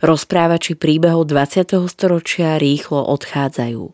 [0.00, 1.88] Rozprávači príbehov 20.
[1.90, 3.84] storočia rýchlo odchádzajú.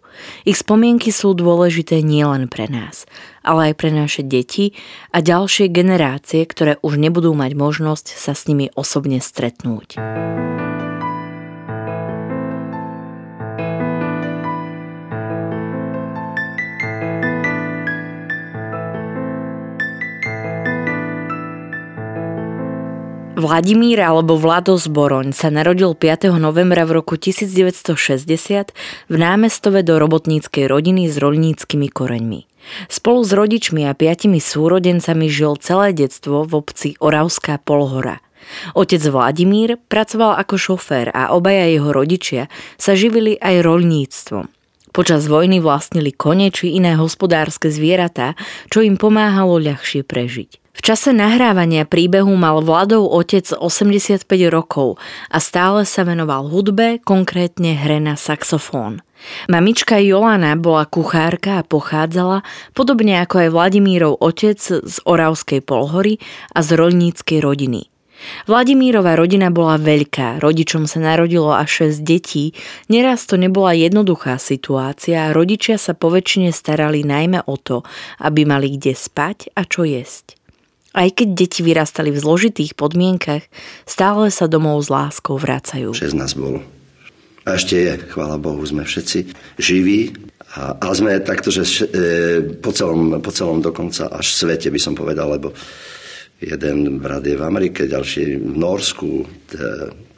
[0.49, 3.09] Ich spomienky sú dôležité nielen pre nás,
[3.45, 4.77] ale aj pre naše deti
[5.13, 9.97] a ďalšie generácie, ktoré už nebudú mať možnosť sa s nimi osobne stretnúť.
[23.39, 26.27] Vladimír alebo Vlado Zboroň sa narodil 5.
[26.43, 28.27] novembra v roku 1960
[29.07, 32.51] v námestove do robotníckej rodiny s rolníckými koreňmi.
[32.91, 38.19] Spolu s rodičmi a piatimi súrodencami žil celé detstvo v obci Oravská Polhora.
[38.75, 44.51] Otec Vladimír pracoval ako šofér a obaja jeho rodičia sa živili aj roľníctvom.
[44.91, 48.35] Počas vojny vlastnili kone či iné hospodárske zvieratá,
[48.67, 50.68] čo im pomáhalo ľahšie prežiť.
[50.79, 54.95] V čase nahrávania príbehu mal Vladov otec 85 rokov
[55.27, 59.03] a stále sa venoval hudbe, konkrétne hre na saxofón.
[59.51, 62.47] Mamička Jolana bola kuchárka a pochádzala,
[62.79, 66.23] podobne ako aj Vladimírov otec z Oravskej polhory
[66.55, 67.91] a z roľníckej rodiny.
[68.47, 72.55] Vladimírova rodina bola veľká, rodičom sa narodilo až 6 detí,
[72.87, 77.83] neraz to nebola jednoduchá situácia a rodičia sa poväčšine starali najmä o to,
[78.23, 80.38] aby mali kde spať a čo jesť.
[80.97, 83.45] Aj keď deti vyrastali v zložitých podmienkach,
[83.85, 85.93] stále sa domov s láskou vracajú.
[85.93, 86.65] 6 nás bolo.
[87.49, 90.13] A ešte je, chvála Bohu, sme všetci živí.
[90.57, 91.85] A, ale sme takto, že e,
[92.61, 95.53] po, celom, po celom dokonca až svete by som povedal, lebo
[96.41, 99.29] jeden brat je v Amerike, ďalší v Norsku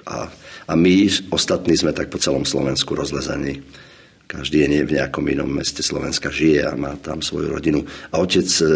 [0.07, 0.27] a,
[0.71, 3.63] a my ostatní sme tak po celom Slovensku rozlezení.
[4.31, 7.83] Každý je v nejakom inom meste Slovenska, žije a má tam svoju rodinu.
[8.15, 8.67] A otec e,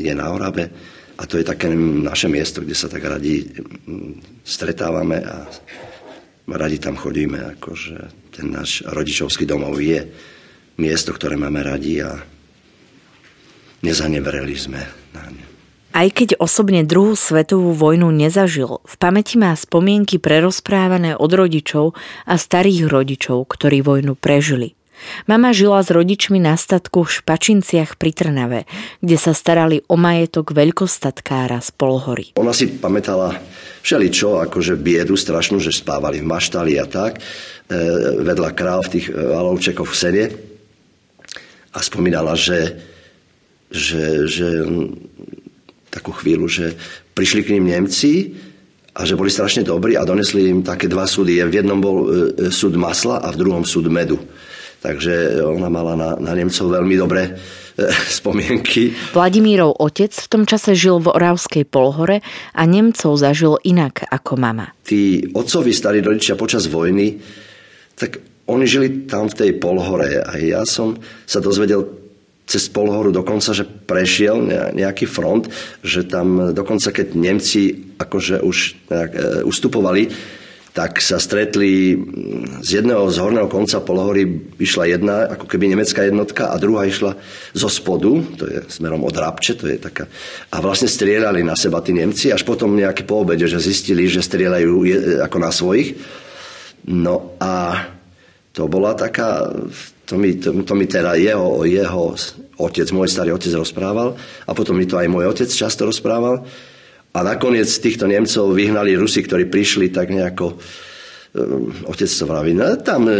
[0.00, 0.72] je na Orave,
[1.16, 5.44] a to je také naše miesto, kde sa tak radi mm, stretávame a
[6.48, 7.56] radi tam chodíme.
[7.58, 7.96] Akože
[8.32, 10.08] ten náš rodičovský domov je
[10.80, 12.16] miesto, ktoré máme radi a
[13.84, 14.80] nezanevreli sme
[15.12, 15.44] na ne.
[15.92, 21.92] Aj keď osobne druhú svetovú vojnu nezažil, v pamäti má spomienky prerozprávané od rodičov
[22.24, 24.72] a starých rodičov, ktorí vojnu prežili.
[25.26, 28.60] Mama žila s rodičmi na statku v Špačinciach pri Trnave,
[29.00, 32.26] kde sa starali o majetok veľkostatkára z Polhory.
[32.38, 33.38] Ona si pamätala
[33.82, 37.20] všeličo, akože biedu strašnú, že spávali v maštali a tak, e,
[38.22, 40.24] vedľa kráv tých e, valovčekoch v sene.
[41.72, 42.78] A spomínala, že,
[43.72, 44.48] že, že
[45.88, 46.76] takú chvíľu, že
[47.16, 48.36] prišli k ním Nemci
[48.92, 51.40] a že boli strašne dobrí a donesli im také dva súdy.
[51.40, 52.06] V jednom bol e,
[52.52, 54.20] súd masla a v druhom súd medu.
[54.82, 57.32] Takže ona mala na, na Nemcov veľmi dobré e,
[58.18, 58.90] spomienky.
[59.14, 62.18] Vladimírov otec v tom čase žil v Oravskej polhore
[62.52, 64.74] a Nemcov zažil inak ako mama.
[64.82, 67.22] Tí otcovi starí rodičia počas vojny,
[67.94, 68.18] tak
[68.50, 70.98] oni žili tam v tej polhore a ja som
[71.30, 72.02] sa dozvedel
[72.42, 75.46] cez polhoru dokonca, že prešiel nejaký front,
[75.86, 78.56] že tam dokonca keď Nemci akože už
[78.90, 80.10] nejak, e, ustupovali,
[80.72, 84.24] tak sa stretli mm, z jedného z horného konca polohory
[84.56, 87.12] išla jedna, ako keby nemecká jednotka a druhá išla
[87.52, 88.08] zo spodu,
[88.40, 90.08] to je smerom od Rabče, to je taká,
[90.48, 94.24] a vlastne strieľali na seba tí Nemci, až potom nejaké po obede, že zistili, že
[94.24, 94.72] strieľajú
[95.20, 96.00] ako na svojich.
[96.88, 97.86] No a
[98.56, 99.52] to bola taká,
[100.08, 102.16] to mi, to, to mi teda jeho, jeho
[102.56, 104.16] otec, môj starý otec rozprával
[104.48, 106.48] a potom mi to aj môj otec často rozprával,
[107.12, 112.64] a nakoniec týchto Nemcov vyhnali Rusi, ktorí prišli tak nejako eh, otec to vraví, no
[112.80, 113.14] tam e,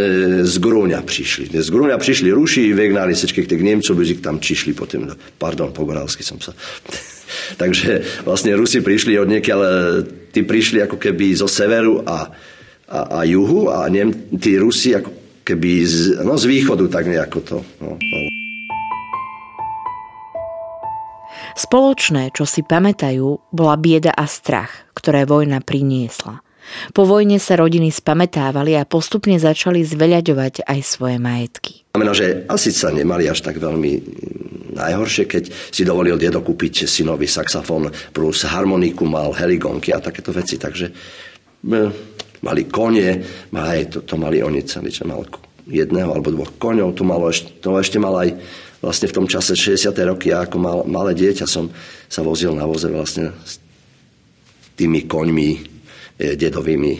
[0.48, 1.52] z Grúňa prišli.
[1.52, 6.24] Z Grúňa prišli Ruši, vyhnali všetkých tých Nemcov, by tam čišli potom, pardon, po gorálsky
[6.24, 6.56] som sa.
[7.60, 9.70] Takže vlastne Rusi prišli od niekiaľ, e,
[10.32, 12.32] tí prišli ako keby zo severu a,
[12.88, 14.08] a, a juhu a Nem,
[14.40, 17.58] tí Rusi ako keby z, no, z východu tak nejako to.
[17.84, 18.31] No, no.
[21.52, 26.40] Spoločné, čo si pamätajú, bola bieda a strach, ktoré vojna priniesla.
[26.94, 31.82] Po vojne sa rodiny spametávali a postupne začali zveľaďovať aj svoje majetky.
[31.92, 33.92] Znamená, že asi sa nemali až tak veľmi
[34.72, 40.56] najhoršie, keď si dovolil dedo kúpiť synovi saxofón plus harmoniku, mal heligonky a takéto veci.
[40.56, 40.92] Takže e,
[42.40, 43.08] mali kone,
[43.52, 45.26] aj to, to mali oni celý, že mal
[45.68, 48.34] jedného alebo dvoch koňov, to, malo to ešte mal aj
[48.82, 49.94] vlastne v tom čase 60.
[50.10, 51.70] roky, ja ako mal, malé dieťa som
[52.10, 53.62] sa vozil na voze vlastne s
[54.74, 55.58] tými koňmi e,
[56.34, 56.92] dedovými.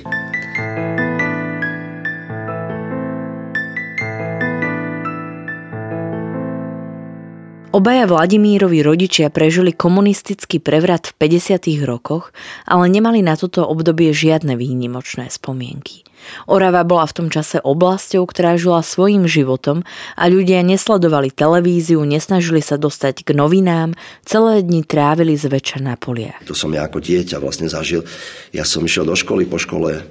[7.73, 11.73] Obaja Vladimírovi rodičia prežili komunistický prevrat v 50.
[11.89, 12.31] rokoch,
[12.69, 16.05] ale nemali na toto obdobie žiadne výnimočné spomienky.
[16.47, 19.87] Orava bola v tom čase oblasťou, ktorá žila svojim životom
[20.19, 23.95] a ľudia nesledovali televíziu, nesnažili sa dostať k novinám,
[24.27, 26.43] celé dni trávili zväčša na poliach.
[26.49, 28.03] To som ja ako dieťa vlastne zažil.
[28.51, 30.03] Ja som išiel do školy, po škole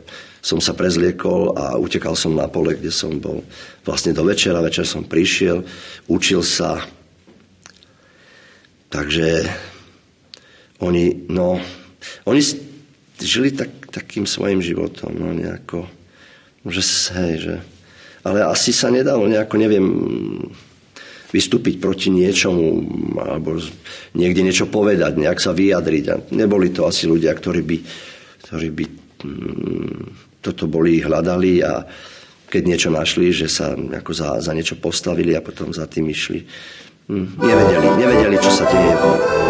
[0.41, 3.45] som sa prezliekol a utekal som na pole, kde som bol
[3.85, 4.57] vlastne do večera.
[4.65, 5.61] Večer som prišiel,
[6.09, 6.81] učil sa,
[8.91, 9.47] Takže
[10.83, 11.63] oni, no,
[12.27, 12.41] oni
[13.23, 15.87] žili tak, takým svojim životom, no nejako,
[16.67, 16.81] že
[17.17, 17.55] hej, že,
[18.21, 19.87] ale asi sa nedalo nejako, neviem,
[21.31, 22.83] vystúpiť proti niečomu
[23.17, 23.55] alebo
[24.13, 26.05] niekde niečo povedať, nejak sa vyjadriť.
[26.11, 27.77] A neboli to asi ľudia, ktorí by,
[28.45, 28.85] ktorí by
[29.23, 29.99] mm,
[30.43, 31.87] toto boli, hľadali a
[32.51, 36.43] keď niečo našli, že sa ako za, za niečo postavili a potom za tým išli.
[37.11, 38.95] Hm, nevedeli, nevedeli, čo sa deje,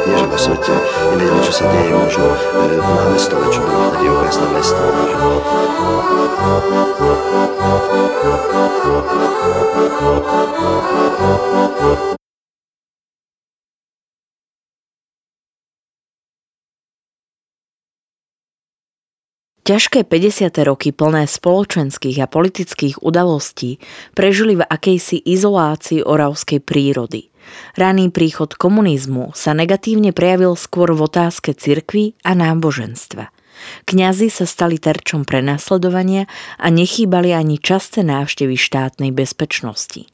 [0.10, 0.74] nie že vo svete,
[1.14, 2.38] nevedeli, čo sa deje možno e,
[2.74, 4.82] v námestove, čo bolo vtedy okresné mesto.
[19.62, 20.50] Ťažké 50.
[20.66, 23.78] roky plné spoločenských a politických udalostí
[24.18, 27.31] prežili v akejsi izolácii oravskej prírody.
[27.76, 33.32] Raný príchod komunizmu sa negatívne prejavil skôr v otázke cirkvy a náboženstva.
[33.86, 36.26] Kňazi sa stali terčom prenasledovania
[36.58, 40.10] a nechýbali ani časté návštevy štátnej bezpečnosti.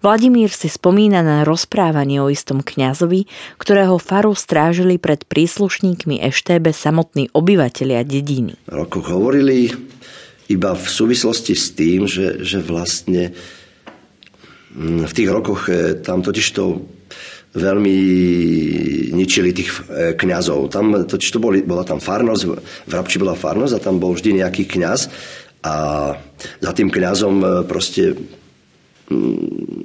[0.00, 3.28] Vladimír si spomína na rozprávanie o istom kňazovi,
[3.60, 8.56] ktorého faru strážili pred príslušníkmi Eštébe samotní obyvatelia dediny.
[8.72, 9.68] Roko hovorili
[10.48, 13.36] iba v súvislosti s tým, že, že vlastne
[14.76, 16.84] v tých rokoch e, tam totiž to
[17.56, 17.98] veľmi
[19.16, 20.68] ničili tých e, kňazov.
[20.68, 22.42] Tam totiž to boli, bola tam farnosť,
[22.84, 25.00] v Rabči bola farnosť a tam bol vždy nejaký kňaz
[25.64, 25.74] a
[26.60, 28.12] za tým kňazom e, proste
[29.08, 29.76] mm,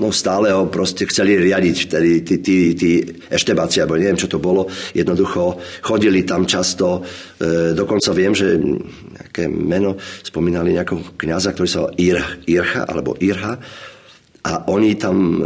[0.00, 2.90] no stále ho proste chceli riadiť vtedy tí, tí, tí
[3.28, 4.68] eštebáci, alebo neviem, čo to bolo.
[4.96, 7.00] Jednoducho chodili tam často,
[7.40, 13.60] e, dokonca viem, že nejaké meno spomínali nejakého kňaza, ktorý sa Ir, Ircha, alebo Irha,
[14.44, 15.44] a oni tam e,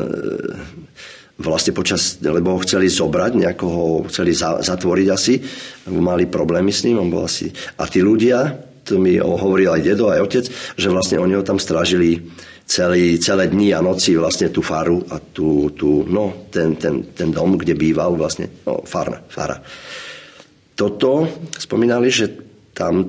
[1.38, 3.66] vlastne počas, lebo ho chceli zobrať, nejako
[4.06, 5.34] chceli za, zatvoriť asi,
[5.90, 7.50] mali problémy s ním, on bol asi...
[7.82, 8.54] A tí ľudia,
[8.86, 10.44] to mi hovoril aj dedo, aj otec,
[10.78, 12.22] že vlastne oni ho tam strážili
[12.62, 17.34] celý, celé dni a noci vlastne tú faru a tú, tú, no, ten, ten, ten
[17.34, 19.58] dom, kde býval vlastne, no, farna, fara.
[20.74, 21.26] Toto
[21.58, 22.30] spomínali, že
[22.74, 23.06] tam e,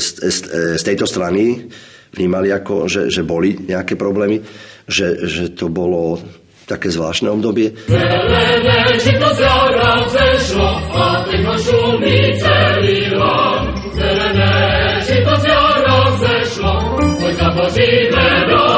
[0.00, 0.38] z, z,
[0.80, 1.68] z tejto strany
[2.16, 4.42] vnímali ako, že, že boli nejaké problémy
[4.90, 6.18] že, že to bolo
[6.66, 7.74] také zvláštne obdobie.
[7.90, 13.74] Zelené žito zjara zešlo a techno šumí celý lom.
[13.94, 14.54] Zelené
[15.02, 16.72] žito zjara zešlo,
[17.18, 18.69] poď zabožíme nové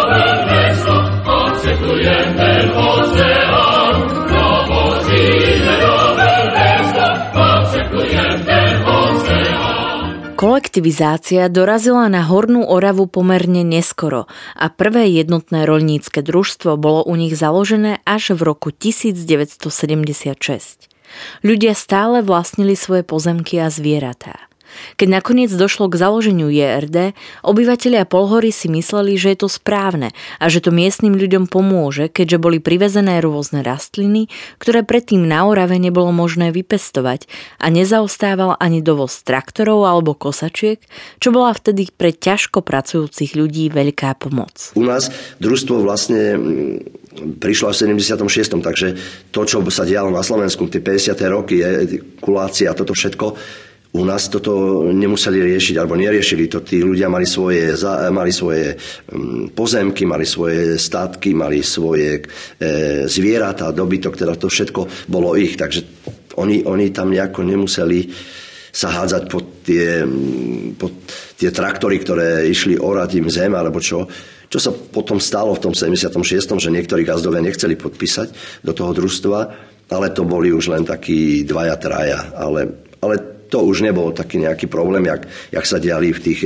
[10.73, 14.25] Kolektivizácia dorazila na Hornú Oravu pomerne neskoro
[14.57, 20.33] a prvé jednotné roľnícke družstvo bolo u nich založené až v roku 1976.
[21.45, 24.49] Ľudia stále vlastnili svoje pozemky a zvieratá.
[24.97, 27.15] Keď nakoniec došlo k založeniu JRD,
[27.45, 32.39] obyvatelia Polhory si mysleli, že je to správne a že to miestnym ľuďom pomôže, keďže
[32.39, 37.27] boli privezené rôzne rastliny, ktoré predtým na Orave nebolo možné vypestovať
[37.59, 40.83] a nezaostával ani dovoz traktorov alebo kosačiek,
[41.19, 44.75] čo bola vtedy pre ťažko pracujúcich ľudí veľká pomoc.
[44.79, 48.63] U nás družstvo vlastne mm, prišlo v 76.
[48.63, 48.87] Takže
[49.35, 51.19] to, čo sa dialo na Slovensku, tie 50.
[51.29, 51.61] roky,
[52.21, 53.27] kulácia toto všetko,
[53.93, 56.65] u nás toto nemuseli riešiť, alebo neriešili to.
[56.65, 57.77] Tí ľudia mali svoje,
[58.09, 62.25] mali svoje mm, pozemky, mali svoje státky, mali svoje
[62.57, 65.61] e, zvieratá, dobytok, teda to všetko bolo ich.
[65.61, 65.85] Takže
[66.41, 68.09] oni, oni tam nejako nemuseli
[68.73, 70.93] sa hádzať pod tie, mm, pod
[71.37, 74.09] tie traktory, ktoré išli orať im zem, alebo čo.
[74.49, 76.17] Čo sa potom stalo v tom 76.,
[76.57, 79.39] že niektorí gazdovia nechceli podpísať do toho družstva,
[79.93, 82.33] ale to boli už len takí dvaja, traja.
[82.33, 86.41] Ale, ale to už nebol taký nejaký problém, jak, jak sa diali v tých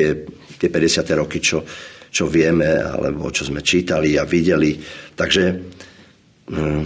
[0.56, 1.06] tie 50.
[1.14, 1.62] roky, čo,
[2.10, 4.75] čo vieme, alebo čo sme čítali a videli.
[5.14, 5.42] Takže
[6.50, 6.84] hm,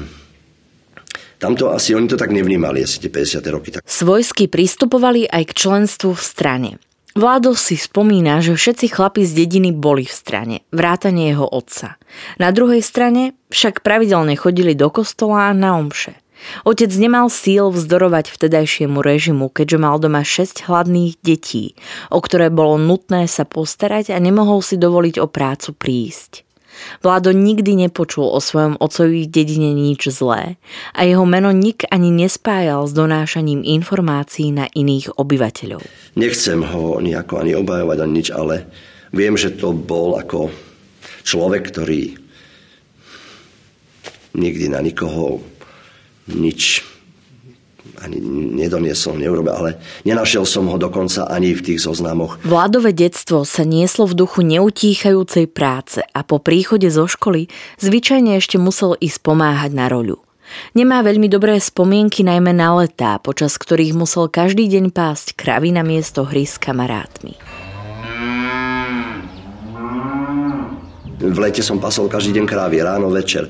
[1.39, 3.55] tamto asi oni to tak nevnímali, asi tie 50.
[3.55, 3.69] roky.
[3.73, 3.87] Tak.
[3.87, 6.71] Svojsky pristupovali aj k členstvu v strane.
[7.11, 11.99] Vládo si spomína, že všetci chlapi z dediny boli v strane, vrátane jeho otca.
[12.39, 16.20] Na druhej strane však pravidelne chodili do kostola na omše.
[16.65, 21.77] Otec nemal síl vzdorovať vtedajšiemu režimu, keďže mal doma 6 hladných detí,
[22.09, 26.49] o ktoré bolo nutné sa postarať a nemohol si dovoliť o prácu prísť.
[27.05, 30.57] Vládo nikdy nepočul o svojom ocovi dedine nič zlé
[30.97, 35.85] a jeho meno nik ani nespájal s donášaním informácií na iných obyvateľov.
[36.17, 38.65] Nechcem ho nejako ani obajovať ani nič, ale
[39.13, 40.49] viem, že to bol ako
[41.27, 42.17] človek, ktorý
[44.35, 45.43] nikdy na nikoho
[46.33, 46.87] nič
[48.01, 48.17] ani
[48.57, 49.71] nedoniesol, neurobil, ale
[50.09, 52.41] nenašiel som ho dokonca ani v tých zoznamoch.
[52.49, 58.57] Vládové detstvo sa nieslo v duchu neutíchajúcej práce a po príchode zo školy zvyčajne ešte
[58.57, 60.17] musel ísť pomáhať na roľu.
[60.75, 65.87] Nemá veľmi dobré spomienky najmä na letá, počas ktorých musel každý deň pásť kravy na
[65.87, 67.39] miesto hry s kamarátmi.
[71.21, 73.45] V lete som pasol každý deň krávy, ráno, večer.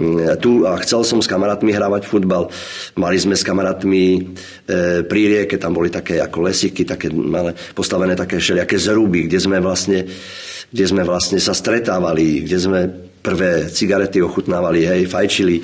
[0.00, 2.48] Mm, tu a chcel som s kamarátmi hrávať futbal.
[2.96, 4.20] Mali sme s kamarátmi e,
[5.04, 9.60] pri rieke, tam boli také ako lesiky, také malé, postavené také všelijaké zruby, kde sme
[9.60, 10.08] vlastne,
[10.72, 12.80] kde sme vlastne sa stretávali, kde sme
[13.20, 15.60] prvé cigarety ochutnávali, hej, fajčili.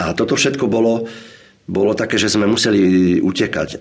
[0.00, 1.04] A toto všetko bolo,
[1.68, 3.68] bolo také, že sme museli utekať.
[3.68, 3.78] E,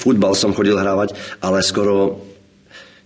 [0.00, 1.12] futbal som chodil hrávať,
[1.44, 2.32] ale skoro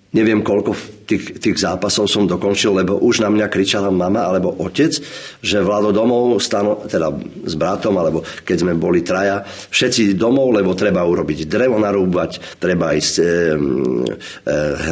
[0.08, 0.72] neviem koľko
[1.04, 4.92] tých, tých zápasov som dokončil, lebo už na mňa kričala mama alebo otec,
[5.40, 7.12] že Vlado domov, stano, teda
[7.44, 12.96] s bratom, alebo keď sme boli traja, všetci domov, lebo treba urobiť drevo narúbať, treba
[12.96, 13.28] ísť e, e,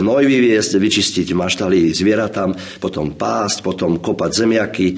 [0.01, 4.89] hnoj vyviesť, vyčistiť maštali zvieratám, potom pásť, potom kopať zemiaky.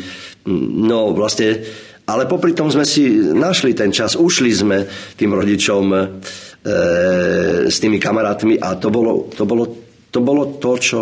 [0.87, 1.63] No vlastne,
[2.11, 4.83] ale popri tom sme si našli ten čas, ušli sme
[5.15, 5.99] tým rodičom e,
[7.71, 10.99] s tými kamarátmi a to bolo, to bolo to bolo to, čo,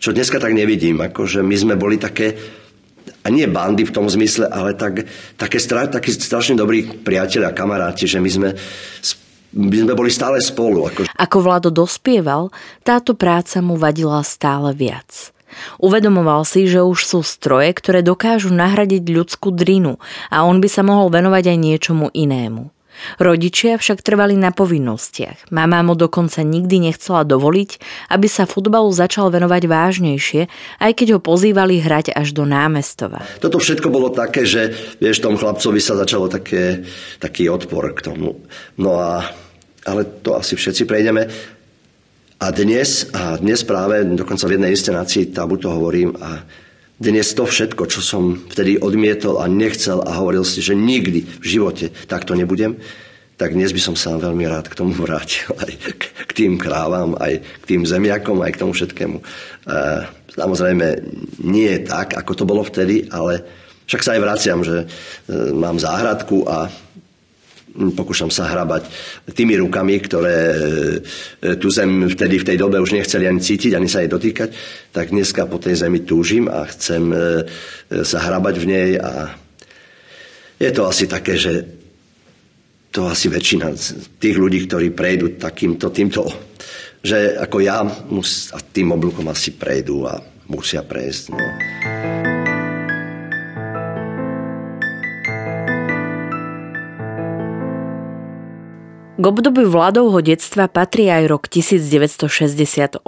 [0.00, 1.00] čo dneska tak nevidím.
[1.04, 2.36] Akože my sme boli také,
[3.20, 5.04] a nie bandy v tom zmysle, ale tak,
[5.36, 8.48] také, takí strašne dobrí priatelia a kamaráti, že my sme,
[9.56, 10.88] my sme boli stále spolu.
[10.88, 11.00] Ako...
[11.04, 12.48] Ako Vlado dospieval,
[12.80, 15.32] táto práca mu vadila stále viac.
[15.82, 19.98] Uvedomoval si, že už sú stroje, ktoré dokážu nahradiť ľudskú drinu
[20.30, 22.70] a on by sa mohol venovať aj niečomu inému.
[23.16, 25.48] Rodičia však trvali na povinnostiach.
[25.54, 27.70] Mama mu dokonca nikdy nechcela dovoliť,
[28.12, 30.42] aby sa futbalu začal venovať vážnejšie,
[30.80, 33.24] aj keď ho pozývali hrať až do námestova.
[33.40, 36.84] Toto všetko bolo také, že vieš, tom chlapcovi sa začalo také,
[37.18, 38.40] taký odpor k tomu.
[38.76, 39.24] No a,
[39.88, 41.26] ale to asi všetci prejdeme.
[42.40, 46.40] A dnes, a dnes práve, dokonca v jednej inscenácii tabu to hovorím, a
[47.00, 51.46] dnes to všetko, čo som vtedy odmietol a nechcel a hovoril si, že nikdy v
[51.48, 52.76] živote takto nebudem,
[53.40, 55.48] tak dnes by som sa veľmi rád k tomu vrátil.
[55.64, 55.72] Aj
[56.28, 59.18] k tým krávam, aj k tým zemiakom, aj k tomu všetkému.
[59.18, 59.24] E,
[60.36, 60.86] samozrejme,
[61.42, 63.42] nie je tak, ako to bolo vtedy, ale
[63.90, 64.86] však sa aj vraciam, že e,
[65.50, 66.70] mám záhradku a
[67.70, 68.86] pokúšam sa hrabať
[69.30, 70.56] tými rukami, ktoré e,
[71.56, 74.50] tu zem vtedy v tej dobe už nechceli ani cítiť, ani sa jej dotýkať,
[74.90, 77.16] tak dneska po tej zemi túžim a chcem e,
[78.02, 79.34] sa hrabať v nej a
[80.60, 81.64] je to asi také, že
[82.90, 83.70] to asi väčšina
[84.18, 86.26] tých ľudí, ktorí prejdú takýmto, týmto,
[87.00, 90.18] že ako ja mus, a tým oblúkom asi prejdú a
[90.50, 91.22] musia prejsť.
[91.32, 92.29] No.
[99.20, 103.04] K obdobiu vládovho detstva patrí aj rok 1968.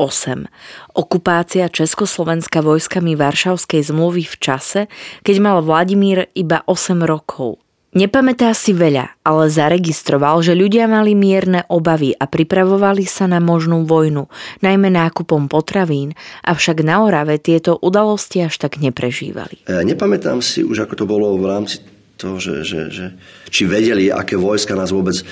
[0.93, 4.81] Okupácia Československa vojskami Varšavskej zmluvy v čase,
[5.25, 7.65] keď mal Vladimír iba 8 rokov.
[7.97, 13.89] Nepamätá si veľa, ale zaregistroval, že ľudia mali mierne obavy a pripravovali sa na možnú
[13.89, 14.29] vojnu,
[14.61, 16.13] najmä nákupom potravín,
[16.45, 19.65] avšak na Orave tieto udalosti až tak neprežívali.
[19.65, 21.81] E, nepamätám si už, ako to bolo v rámci
[22.17, 23.07] to, že, že, že
[23.53, 25.25] či vedeli, aké vojska nás vôbec e,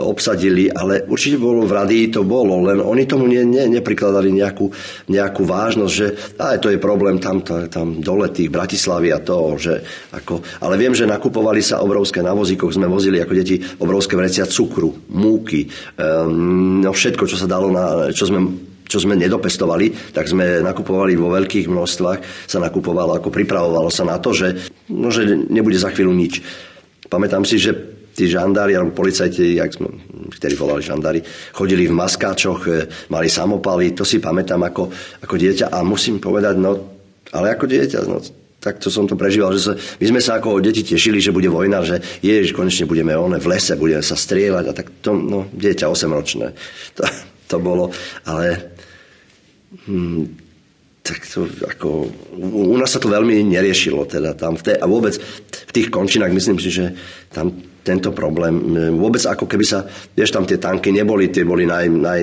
[0.00, 4.70] obsadili, ale určite bolo v radii, to bolo, len oni tomu ne, ne, neprikladali nejakú,
[5.10, 6.06] nejakú vážnosť, že
[6.38, 9.74] aj to je problém tam, tam, tam dole tých Bratislavy a to, že
[10.14, 14.46] ako, ale viem, že nakupovali sa obrovské na vozíkoch, sme vozili ako deti obrovské vrecia
[14.46, 15.68] cukru, múky, e,
[16.80, 21.34] no všetko, čo sa dalo na, čo sme čo sme nedopestovali, tak sme nakupovali vo
[21.34, 26.14] veľkých množstvách, sa nakupovalo, ako pripravovalo sa na to, že, no, že nebude za chvíľu
[26.14, 26.40] nič.
[27.10, 27.74] Pamätám si, že
[28.16, 29.92] tí žandári alebo policajti, jak sme,
[30.32, 31.20] ktorí volali žandári,
[31.52, 32.72] chodili v maskáčoch, e,
[33.12, 34.88] mali samopaly, to si pamätám ako,
[35.20, 36.96] ako dieťa a musím povedať, no
[37.36, 38.16] ale ako dieťa, no,
[38.56, 41.84] takto som to prežíval, že sa, my sme sa ako deti tešili, že bude vojna,
[41.84, 45.84] že jež, konečne budeme one v lese, budeme sa strieľať a tak to, no, dieťa
[45.84, 46.56] 8 ročné.
[46.96, 47.04] To,
[47.46, 47.92] to bolo,
[48.26, 48.75] ale
[49.86, 50.22] hm,
[51.06, 55.14] tak to ako, u nás sa to veľmi neriešilo teda tam v tej, a vôbec
[55.70, 56.90] v tých končinách myslím si, že
[57.30, 57.54] tam
[57.86, 58.58] tento problém,
[58.98, 62.20] vôbec ako keby sa, vieš, tam tie tanky neboli, tie boli naj, naj,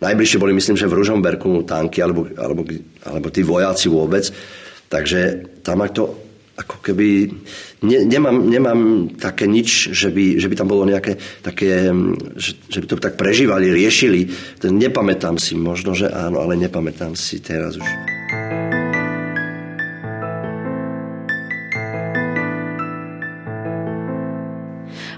[0.00, 2.64] najbližšie boli myslím, že v Ružomberku tanky, alebo, alebo,
[3.04, 4.24] alebo tí vojaci vôbec,
[4.88, 6.16] takže tam to
[6.56, 7.28] ako keby
[7.82, 8.80] ne, nemám, nemám
[9.16, 11.92] také nič, že by, že by tam bolo nejaké také,
[12.36, 14.30] že, že by to tak prežívali, riešili.
[14.64, 17.88] Nepamätám si, možno, že áno, ale nepamätám si teraz už.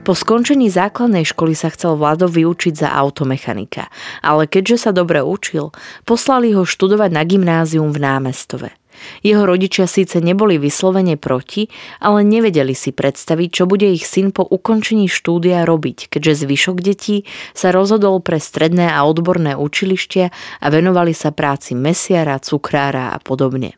[0.09, 3.93] Po skončení základnej školy sa chcel Vlado vyučiť za automechanika,
[4.25, 5.69] ale keďže sa dobre učil,
[6.09, 8.78] poslali ho študovať na gymnázium v Námestove.
[9.23, 11.71] Jeho rodičia síce neboli vyslovene proti,
[12.03, 17.29] ale nevedeli si predstaviť, čo bude ich syn po ukončení štúdia robiť, keďže zvyšok detí
[17.53, 20.27] sa rozhodol pre stredné a odborné učilištia
[20.63, 23.77] a venovali sa práci mesiara, cukrára a podobne.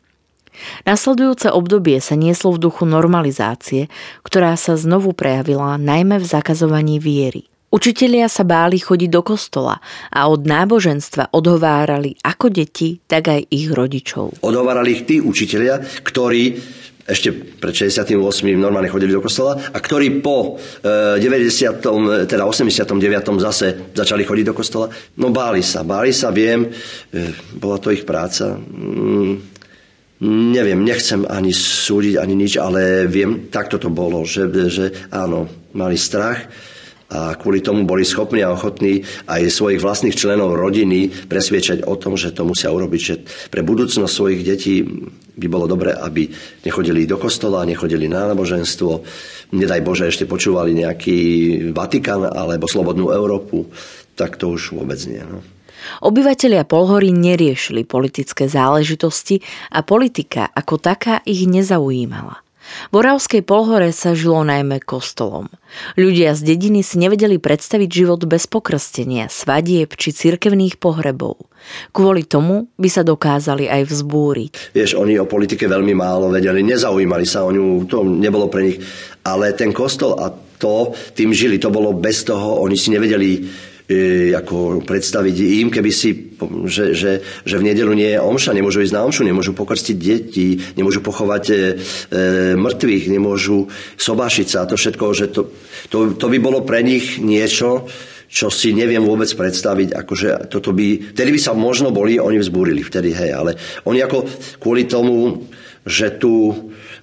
[0.85, 3.87] Nasledujúce obdobie sa nieslo v duchu normalizácie,
[4.21, 7.50] ktorá sa znovu prejavila najmä v zakazovaní viery.
[7.71, 9.79] Učitelia sa báli chodiť do kostola
[10.11, 14.43] a od náboženstva odhovárali ako deti, tak aj ich rodičov.
[14.43, 16.59] Odhovárali ich tí učitelia, ktorí
[17.07, 18.11] ešte pred 68.
[18.59, 21.23] normálne chodili do kostola a ktorí po 90.
[21.23, 22.91] E, teda 89.
[23.39, 24.91] zase začali chodiť do kostola.
[25.15, 27.19] No báli sa, báli sa, viem, e,
[27.55, 28.51] bola to ich práca.
[28.59, 29.47] Mm,
[30.53, 35.95] neviem, nechcem ani súdiť, ani nič, ale viem, takto to bolo, že, že áno, mali
[35.95, 36.51] strach
[37.11, 42.15] a kvôli tomu boli schopní a ochotní aj svojich vlastných členov rodiny presviečať o tom,
[42.15, 43.15] že to musia urobiť, že
[43.51, 44.79] pre budúcnosť svojich detí
[45.35, 46.31] by bolo dobré, aby
[46.63, 49.03] nechodili do kostola, nechodili na náboženstvo,
[49.51, 51.17] nedaj Bože ešte počúvali nejaký
[51.75, 53.67] Vatikán alebo Slobodnú Európu,
[54.15, 55.19] tak to už vôbec nie.
[55.19, 55.43] No.
[56.05, 59.41] Obyvatelia Polhory neriešili politické záležitosti
[59.73, 62.45] a politika ako taká ich nezaujímala.
[62.91, 65.47] V Oravskej polhore sa žilo najmä kostolom.
[65.95, 71.39] Ľudia z dediny si nevedeli predstaviť život bez pokrstenia, svadieb či cirkevných pohrebov.
[71.95, 74.51] Kvôli tomu by sa dokázali aj vzbúriť.
[74.75, 78.77] Vieš, oni o politike veľmi málo vedeli, nezaujímali sa o ňu, to nebolo pre nich.
[79.21, 83.45] Ale ten kostol a to, tým žili, to bolo bez toho, oni si nevedeli
[83.91, 86.31] E, ako predstaviť im, keby si,
[86.65, 87.11] že, že,
[87.43, 91.43] že v nedelu nie je omša, nemôžu ísť na omšu, nemôžu pokrstiť deti, nemôžu pochovať
[91.51, 91.59] e, e,
[92.55, 93.67] mŕtvych, nemôžu
[93.99, 94.63] sobášiť sa.
[94.63, 95.51] A to všetko, že to,
[95.91, 97.91] to, to by bolo pre nich niečo,
[98.31, 102.79] čo si neviem vôbec predstaviť, akože toto by, vtedy by sa možno boli, oni vzbúrili
[102.79, 104.23] vtedy, hej, ale oni ako
[104.63, 105.43] kvôli tomu,
[105.83, 106.55] že tu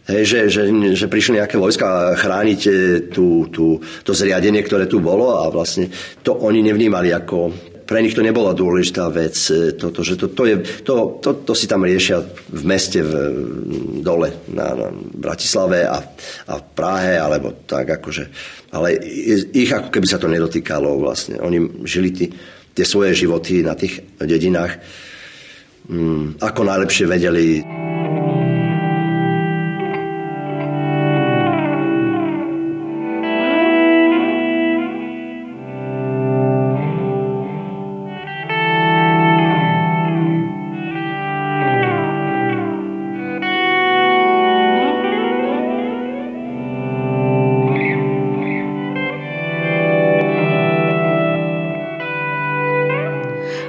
[0.08, 0.62] Hej, že, že,
[0.96, 2.72] že prišli nejaké vojska chrániť e,
[3.12, 5.92] tú, tú, to zriadenie, ktoré tu bolo a vlastne
[6.24, 7.52] to oni nevnímali ako
[7.88, 11.52] pre nich to nebola dôležitá vec, e, toto, že to, to, je, to, to, to
[11.56, 12.20] si tam riešia
[12.52, 13.12] v meste v,
[14.04, 15.96] dole na, na Bratislave a,
[16.52, 18.24] a v Prahe, alebo tak akože.
[18.76, 19.00] Ale
[19.56, 21.40] ich ako keby sa to nedotýkalo vlastne.
[21.40, 22.28] Oni žili tí,
[22.76, 24.76] tie svoje životy na tých dedinách,
[25.88, 27.64] mm, ako najlepšie vedeli.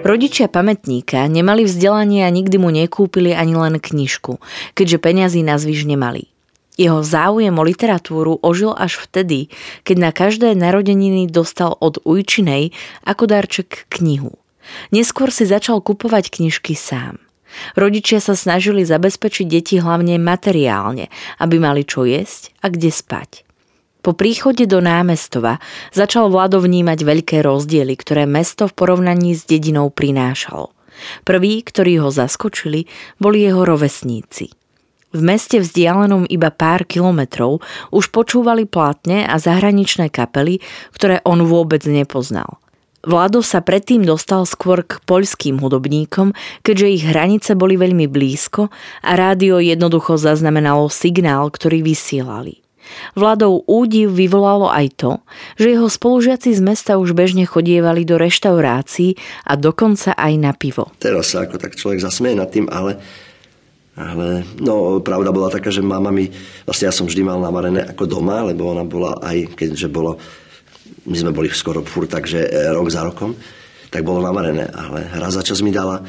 [0.10, 4.42] Rodičia pamätníka nemali vzdelanie a nikdy mu nekúpili ani len knižku,
[4.74, 6.34] keďže peňazí na zvyš nemali.
[6.82, 9.54] Jeho záujem o literatúru ožil až vtedy,
[9.86, 12.74] keď na každé narodeniny dostal od Ujčinej
[13.06, 14.34] ako darček knihu.
[14.90, 17.22] Neskôr si začal kupovať knižky sám.
[17.78, 23.49] Rodičia sa snažili zabezpečiť deti hlavne materiálne, aby mali čo jesť a kde spať.
[24.00, 25.60] Po príchode do námestova
[25.92, 30.72] začal Vlado vnímať veľké rozdiely, ktoré mesto v porovnaní s dedinou prinášalo.
[31.28, 32.88] Prví, ktorí ho zaskočili,
[33.20, 34.52] boli jeho rovesníci.
[35.10, 40.62] V meste vzdialenom iba pár kilometrov už počúvali plátne a zahraničné kapely,
[40.94, 42.62] ktoré on vôbec nepoznal.
[43.00, 48.70] Vlado sa predtým dostal skôr k poľským hudobníkom, keďže ich hranice boli veľmi blízko
[49.02, 52.69] a rádio jednoducho zaznamenalo signál, ktorý vysielali.
[53.14, 55.12] Vladov údiv vyvolalo aj to,
[55.60, 60.92] že jeho spolužiaci z mesta už bežne chodievali do reštaurácií a dokonca aj na pivo.
[61.02, 63.02] Teraz sa ako tak človek zasmie nad tým, ale
[64.00, 66.32] ale no, pravda bola taká, že mama mi,
[66.64, 70.16] vlastne ja som vždy mal navarené ako doma, lebo ona bola aj, keďže bolo,
[71.04, 73.36] my sme boli skoro furt, takže e, rok za rokom,
[73.92, 74.72] tak bolo navarené.
[74.72, 76.00] Ale raz za čas mi dala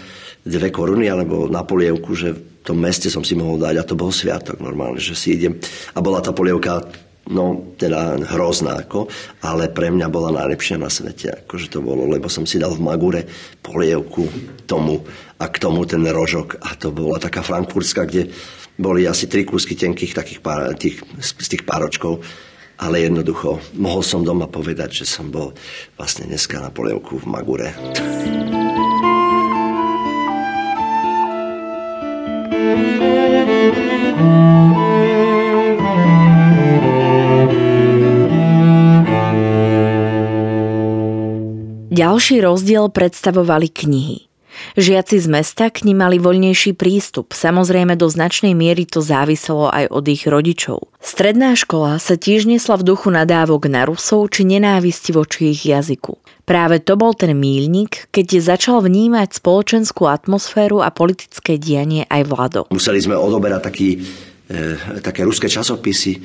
[0.46, 2.30] dve koruny alebo na polievku, že
[2.64, 5.56] tom meste som si mohol dať a to bol sviatok normálne, že si idem.
[5.96, 6.84] A bola tá polievka
[7.30, 9.06] no teda hrozná, ako,
[9.46, 12.82] ale pre mňa bola najlepšia na svete, akože to bolo, lebo som si dal v
[12.82, 13.22] Magure
[13.62, 14.26] polievku
[14.66, 15.04] tomu
[15.38, 18.32] a k tomu ten rožok a to bola taká frankfurtská, kde
[18.80, 22.24] boli asi tri kúsky tenkých takých pár, tých, z tých páročkov,
[22.80, 25.52] ale jednoducho mohol som doma povedať, že som bol
[26.00, 27.68] vlastne dneska na polievku v Magure.
[41.90, 44.29] Ďalší rozdiel predstavovali knihy.
[44.78, 49.90] Žiaci z mesta k nim mali voľnejší prístup, samozrejme do značnej miery to záviselo aj
[49.90, 50.90] od ich rodičov.
[51.00, 56.20] Stredná škola sa tiež nesla v duchu nadávok na Rusov či nenávisti voči ich jazyku.
[56.44, 62.60] Práve to bol ten mílnik, keď začal vnímať spoločenskú atmosféru a politické dianie aj vlado.
[62.74, 63.88] Museli sme odoberať taký,
[64.50, 66.18] e, také ruské časopisy,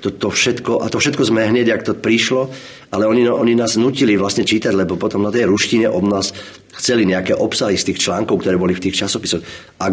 [0.00, 2.50] to, to všetko, a to všetko sme hneď, ak to prišlo,
[2.94, 6.32] ale oni, no, oni nás nutili vlastne čítať, lebo potom na tej ruštine od nás
[6.78, 9.42] chceli nejaké obsahy z tých článkov, ktoré boli v tých časopisoch.
[9.82, 9.90] A,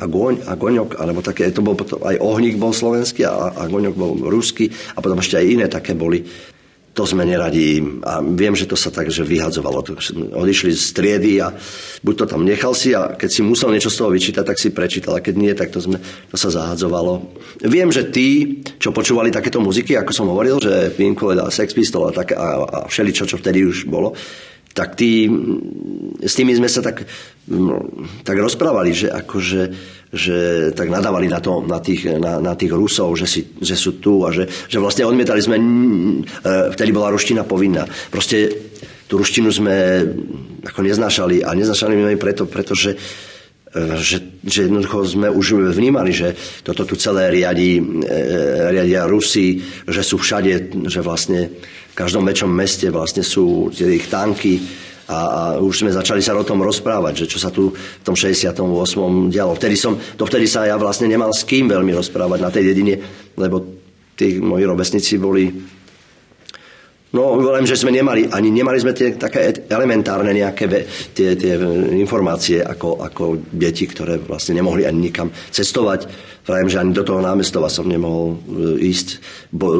[0.00, 3.62] a, goň, a goňok, alebo také, to bol potom, aj ohník bol slovenský a, a
[3.68, 6.24] goňok bol ruský a potom ešte aj iné také boli
[6.98, 7.78] to sme neradi.
[8.02, 9.86] A viem, že to sa tak, že vyhadzovalo.
[10.34, 11.54] Odišli z triedy a
[12.02, 14.74] buď to tam nechal si a keď si musel niečo z toho vyčítať, tak si
[14.74, 15.14] prečítal.
[15.14, 17.38] A keď nie, tak to, sme, to sa zahadzovalo.
[17.62, 21.70] Viem, že tí, čo počúvali takéto muziky, ako som hovoril, že Pink Floyd a Sex
[21.70, 24.18] Pistol a, tak, a, a všeličo, čo vtedy už bolo,
[24.72, 25.26] tak tí,
[26.22, 27.02] s tými sme sa tak,
[28.22, 29.62] tak rozprávali, že akože
[30.08, 34.00] že tak nadávali na, to, na, tých, na, na tých Rusov, že, si, že sú
[34.00, 35.64] tu a že, že vlastne odmietali sme, e,
[36.72, 37.84] vtedy bola ruština povinná.
[38.08, 38.48] Proste
[39.04, 39.76] tú ruštinu sme
[40.64, 46.32] ako neznášali a neznášali sme preto, pretože e, že, že jednoducho sme už vnímali, že
[46.64, 47.82] toto tu celé riadi, e,
[48.72, 51.52] riadia Rusi, že sú všade, že vlastne
[51.98, 56.44] každom väčšom meste vlastne sú tie ich tanky, a, a už sme začali sa o
[56.44, 58.60] tom rozprávať, že čo sa tu v tom 68.
[59.32, 59.56] dialo.
[59.56, 63.00] Vtedy som, dovtedy sa ja vlastne nemal s kým veľmi rozprávať na tej dedine,
[63.40, 63.64] lebo
[64.12, 65.48] tí moji rovesníci boli
[67.08, 70.68] No, hovorím, že sme nemali, ani nemali sme tie také elementárne nejaké
[71.16, 71.56] tie, tie
[71.96, 76.04] informácie ako, ako deti, ktoré vlastne nemohli ani nikam cestovať.
[76.44, 79.24] Vrajem, že ani do toho námestova som nemohol e, ísť,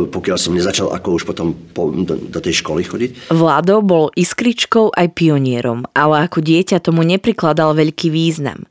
[0.09, 3.33] pokiaľ som nezačal ako už potom po, do, do tej školy chodiť.
[3.33, 8.65] Vlado bol iskričkou aj pionierom, ale ako dieťa tomu neprikladal veľký význam.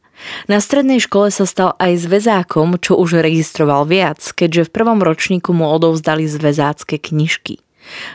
[0.49, 5.53] Na strednej škole sa stal aj zväzákom, čo už registroval viac, keďže v prvom ročníku
[5.53, 7.61] mu odovzdali zväzácké knižky.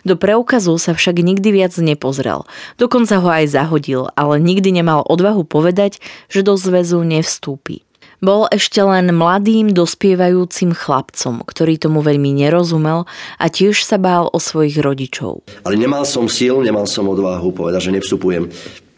[0.02, 2.44] Do preukazu sa však nikdy viac nepozrel.
[2.76, 6.00] Dokonca ho aj zahodil, ale nikdy nemal odvahu povedať,
[6.32, 7.84] že do zväzu nevstúpi.
[8.22, 13.02] Bol ešte len mladým, dospievajúcim chlapcom, ktorý tomu veľmi nerozumel
[13.34, 15.42] a tiež sa bál o svojich rodičov.
[15.66, 18.46] Ale nemal som síl, nemal som odvahu povedať, že nevstupujem.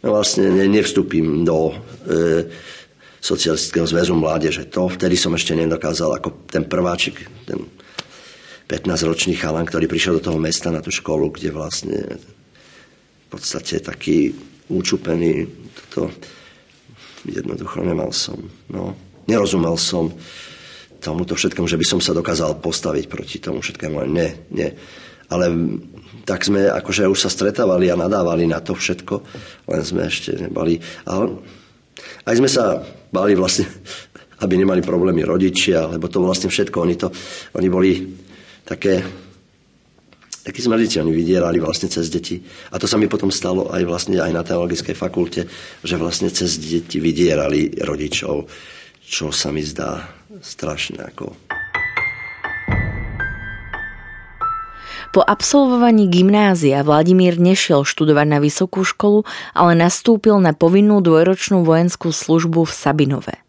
[0.04, 2.52] Vlastne nevstúpim do e,
[3.24, 4.68] socialistického zväzu mládeže.
[4.76, 7.64] To vtedy som ešte nedokázal ako ten prváčik, ten
[8.64, 14.32] 15-ročný chalan, ktorý prišiel do toho mesta na tú školu, kde vlastne v podstate taký
[14.72, 15.44] účupený,
[15.90, 16.08] toto
[17.28, 18.40] jednoducho nemal som.
[18.72, 18.96] No,
[19.28, 20.12] nerozumel som
[21.04, 24.08] tomuto všetkému, že by som sa dokázal postaviť proti tomu všetkému.
[24.08, 24.72] Nie, nie.
[25.28, 25.52] Ale
[26.24, 29.20] tak sme akože už sa stretávali a nadávali na to všetko,
[29.68, 30.80] len sme ešte nebali.
[31.04, 31.36] Ale
[32.24, 32.80] aj sme sa
[33.12, 33.68] bali vlastne,
[34.44, 37.12] aby nemali problémy rodičia, lebo to vlastne všetko, oni, to,
[37.56, 37.92] oni boli
[38.64, 39.04] také
[40.44, 42.40] smrdici, oni vydierali vlastne cez deti.
[42.72, 45.48] A to sa mi potom stalo aj vlastne aj na teologickej fakulte,
[45.84, 48.48] že vlastne cez deti vydierali rodičov,
[49.04, 50.04] čo sa mi zdá
[50.40, 51.00] strašné.
[51.12, 51.32] Ako...
[55.14, 59.22] Po absolvovaní gymnázia Vladimír nešiel študovať na vysokú školu,
[59.54, 63.43] ale nastúpil na povinnú dvojročnú vojenskú službu v Sabinove.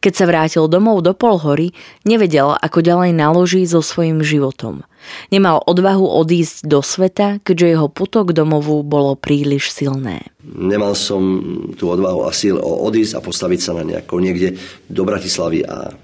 [0.00, 1.72] Keď sa vrátil domov do Polhory,
[2.06, 4.84] nevedel, ako ďalej naloží so svojím životom.
[5.30, 10.34] Nemal odvahu odísť do sveta, keďže jeho puto k domovu bolo príliš silné.
[10.42, 11.22] Nemal som
[11.78, 14.58] tú odvahu a síl odísť a postaviť sa na nejako niekde
[14.90, 15.62] do Bratislavy.
[15.62, 15.94] A,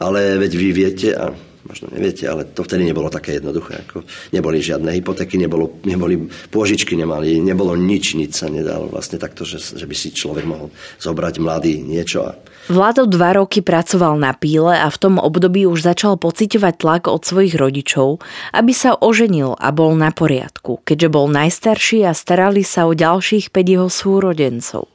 [0.00, 1.32] ale veď vy viete, a
[1.64, 3.84] možno neviete, ale to vtedy nebolo také jednoduché.
[3.88, 9.44] Ako neboli žiadne hypotéky, nebolo, neboli pôžičky, nemali, nebolo nič, nič sa nedalo vlastne takto,
[9.44, 12.34] že, že by si človek mohol zobrať mladý niečo a
[12.70, 17.26] Vlado dva roky pracoval na píle a v tom období už začal pociťovať tlak od
[17.26, 18.22] svojich rodičov,
[18.54, 23.50] aby sa oženil a bol na poriadku, keďže bol najstarší a starali sa o ďalších
[23.50, 24.86] 5 jeho súrodencov.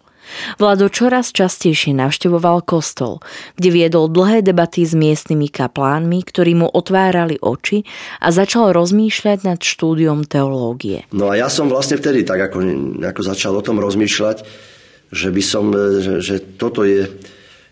[0.55, 3.19] Vlado čoraz častejšie navštevoval kostol,
[3.59, 7.83] kde viedol dlhé debaty s miestnymi kaplánmi, ktorí mu otvárali oči
[8.23, 11.03] a začal rozmýšľať nad štúdiom teológie.
[11.11, 12.63] No a ja som vlastne vtedy tak ako,
[13.03, 14.47] ako začal o tom rozmýšľať,
[15.11, 17.11] že by som, že, že toto je,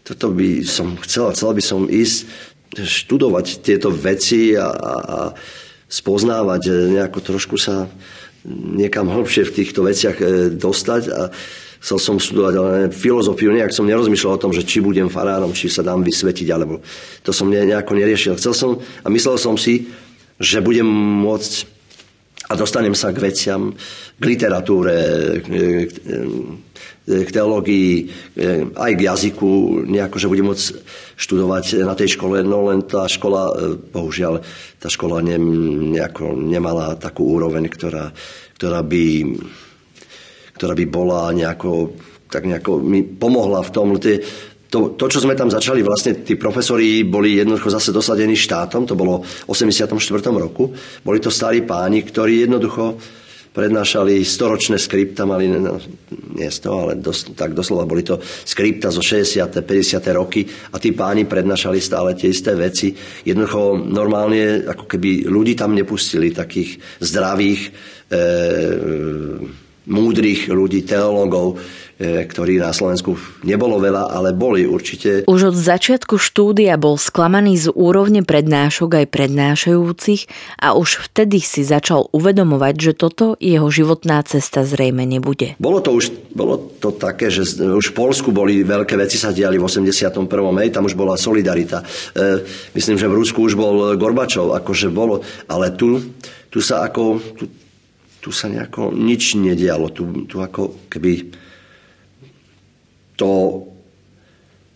[0.03, 2.27] toto by som chcel, chcel by som ísť
[2.75, 5.19] študovať tieto veci a, a, a
[5.87, 7.87] spoznávať, nejako trošku sa
[8.49, 11.31] niekam hlbšie v týchto veciach e, dostať a
[11.79, 15.71] chcel som študovať ale filozofiu, nejak som nerozmýšľal o tom, že či budem farárom, či
[15.71, 16.83] sa dám vysvetiť, alebo
[17.23, 18.35] to som nejako neriešil.
[18.35, 19.87] Chcel som a myslel som si,
[20.41, 20.87] že budem
[21.23, 21.72] môcť
[22.49, 23.71] a dostanem sa k veciam,
[24.19, 24.95] k literatúre,
[25.43, 28.07] k, teológii,
[28.75, 30.65] aj k jazyku, nejako, že budem môcť
[31.19, 33.51] študovať na tej škole, no len tá škola,
[33.91, 34.39] bohužiaľ,
[34.79, 35.35] tá škola ne,
[35.95, 38.11] nejako nemala takú úroveň, ktorá,
[38.55, 39.03] ktorá by
[40.53, 41.97] ktorá by bola nejako,
[42.29, 43.97] tak nejako mi pomohla v tom.
[43.97, 44.21] Tie,
[44.73, 48.97] to, to, čo sme tam začali, vlastne tí profesori boli jednoducho zase dosadení štátom, to
[48.97, 49.93] bolo v 84.
[50.33, 50.73] roku.
[51.05, 52.97] Boli to starí páni, ktorí jednoducho
[53.53, 55.77] prednášali storočné skripta, mali no,
[56.33, 59.45] nie 100, ale dos, tak doslova boli to skripta zo 60.
[59.61, 60.01] 50.
[60.17, 60.41] roky
[60.73, 62.97] a tí páni prednášali stále tie isté veci.
[63.29, 67.61] Jednoducho normálne, ako keby ľudí tam nepustili, takých zdravých,
[68.09, 68.21] e,
[69.85, 71.59] múdrych ľudí, teológov,
[72.03, 73.15] e, ktorí na Slovensku
[73.47, 75.23] nebolo veľa, ale boli určite.
[75.23, 80.21] Už od začiatku štúdia bol sklamaný z úrovne prednášok aj prednášajúcich
[80.59, 85.55] a už vtedy si začal uvedomovať, že toto jeho životná cesta zrejme nebude.
[85.63, 89.61] Bolo to už bolo to také, že už v Polsku boli veľké veci sa diali
[89.61, 90.25] v 81.
[90.59, 91.85] Hej, tam už bola solidarita.
[92.11, 92.41] E,
[92.73, 96.01] myslím, že v Rusku už bol Gorbačov, akože bolo, ale tu,
[96.49, 97.45] tu sa ako, tu,
[98.17, 99.93] tu sa nejako nič nedialo.
[99.93, 101.29] Tu, tu ako keby
[103.23, 103.63] to,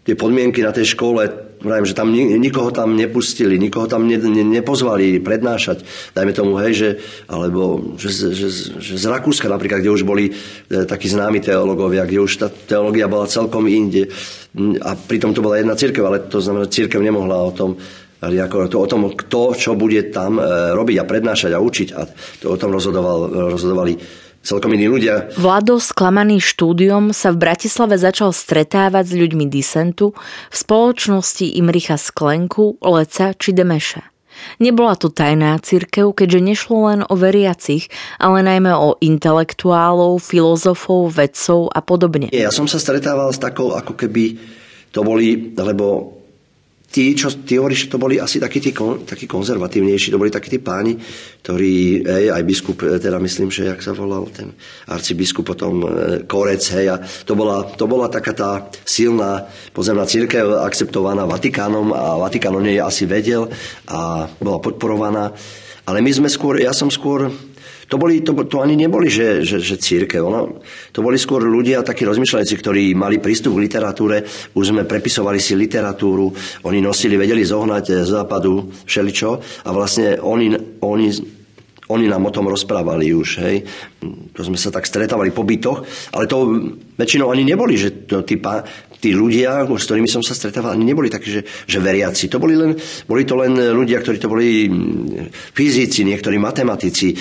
[0.08, 4.46] tie podmienky na tej škole, Vravím, že tam nikoho tam nepustili, nikoho tam ne, ne,
[4.46, 5.82] nepozvali prednášať.
[6.14, 6.90] Dajme tomu, hej, že,
[7.26, 10.34] alebo že, že, že z Rakúska napríklad, kde už boli e,
[10.86, 14.06] takí známi teológovia, kde už tá teológia bola celkom inde.
[14.86, 17.74] A pritom to bola jedna církev, ale to znamená, že církev nemohla o tom
[18.18, 21.90] ako to o tom, kto čo bude tam e, robiť a prednášať a učiť.
[21.98, 22.02] A
[22.42, 23.98] to o tom rozhodoval, rozhodovali
[24.48, 25.28] celkom iní ľudia.
[25.36, 30.16] Vlado, sklamaný štúdiom, sa v Bratislave začal stretávať s ľuďmi disentu
[30.48, 34.08] v spoločnosti Imricha Sklenku, Leca či Demeša.
[34.62, 37.90] Nebola to tajná církev, keďže nešlo len o veriacich,
[38.22, 42.30] ale najmä o intelektuálov, filozofov, vedcov a podobne.
[42.30, 44.38] Ja som sa stretával s takou, ako keby
[44.94, 46.17] to boli, lebo
[46.88, 48.72] tí, čo ty hovoríš, to boli asi takí, tí,
[49.04, 50.96] takí konzervatívnejší, to boli takí tí páni,
[51.44, 54.56] ktorí, hej, aj biskup, e, teda myslím, že jak sa volal ten
[54.88, 55.88] arcibiskup, potom e,
[56.24, 56.96] Korec, hej, a
[57.28, 58.52] to bola, to bola taká tá
[58.88, 59.46] silná
[59.76, 63.52] pozemná církev, akceptovaná Vatikánom a Vatikán o nej asi vedel
[63.88, 65.36] a bola podporovaná.
[65.88, 67.32] Ale my sme skôr, ja som skôr
[67.88, 70.24] to, boli, to, to ani neboli, že, že, že církev.
[70.28, 70.60] No.
[70.92, 74.28] To boli skôr ľudia takí rozmýšľajúci, ktorí mali prístup k literatúre.
[74.52, 76.28] Už sme prepisovali si literatúru.
[76.68, 79.64] Oni nosili, vedeli zohnať z západu všeličo.
[79.64, 80.52] A vlastne oni,
[80.84, 81.08] oni
[81.88, 83.64] oni nám o tom rozprávali už, hej.
[84.36, 86.68] To sme sa tak stretávali po bytoch, ale to
[87.00, 88.36] väčšinou ani neboli, že to, tí,
[88.98, 92.30] tí ľudia, s ktorými som sa stretával, neboli takí, že, že veriaci.
[92.34, 92.74] To boli, len,
[93.06, 97.14] boli to len ľudia, ktorí to boli mm, fyzici, niektorí matematici.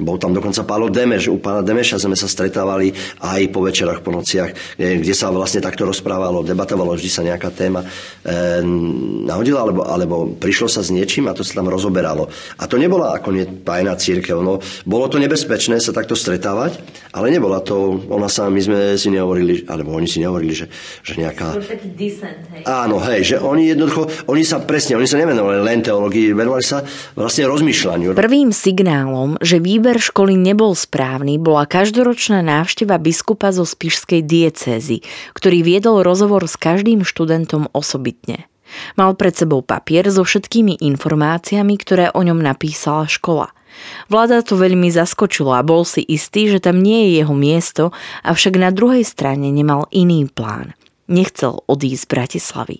[0.00, 1.32] Bol tam dokonca Pálo Demeš.
[1.32, 2.92] U pána Demeša sme sa stretávali
[3.24, 7.80] aj po večerách, po nociach, kde sa vlastne takto rozprávalo, debatovalo, vždy sa nejaká téma
[7.80, 7.88] e,
[9.24, 12.28] nahodila, alebo, alebo prišlo sa s niečím a to sa tam rozoberalo.
[12.60, 13.32] A to nebola ako
[13.64, 14.38] tajná církev.
[14.44, 16.78] No, bolo to nebezpečné sa takto stretávať,
[17.16, 20.66] ale nebola to, ona sa, my sme si nehovorili, alebo oni si nehovorili, že,
[21.06, 21.54] že nejaká...
[21.54, 22.62] hej.
[22.66, 26.82] Áno, hej, že oni jednoducho, oni sa presne, oni sa nevenovali len teológii, venovali sa
[27.14, 28.18] vlastne rozmýšľaniu.
[28.18, 35.06] Prvým signálom, že výber školy nebol správny, bola každoročná návšteva biskupa zo Spišskej diecézy,
[35.38, 38.50] ktorý viedol rozhovor s každým študentom osobitne.
[38.98, 43.54] Mal pred sebou papier so všetkými informáciami, ktoré o ňom napísala škola.
[44.10, 47.94] Vláda to veľmi zaskočilo a bol si istý, že tam nie je jeho miesto,
[48.26, 50.74] avšak na druhej strane nemal iný plán–
[51.06, 52.78] nechcel odísť z Bratislavy.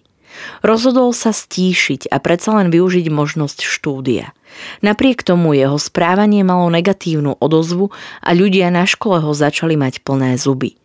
[0.61, 4.37] Rozhodol sa stíšiť a predsa len využiť možnosť štúdia.
[4.85, 10.37] Napriek tomu jeho správanie malo negatívnu odozvu a ľudia na škole ho začali mať plné
[10.37, 10.77] zuby.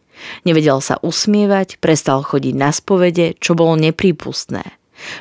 [0.45, 4.63] Nevedel sa usmievať, prestal chodiť na spovede, čo bolo neprípustné.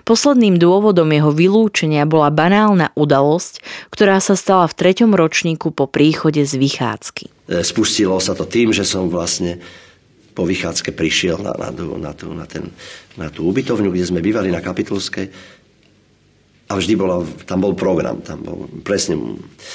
[0.05, 6.45] Posledným dôvodom jeho vylúčenia bola banálna udalosť, ktorá sa stala v treťom ročníku po príchode
[6.45, 7.25] z vychádzky.
[7.49, 9.57] E, spustilo sa to tým, že som vlastne
[10.31, 12.71] po vychádzke prišiel na, na, na, tú, na, ten,
[13.19, 15.27] na tú ubytovňu, kde sme bývali na Kapitulskej
[16.71, 19.19] a vždy bola, tam bol program, tam bol presne,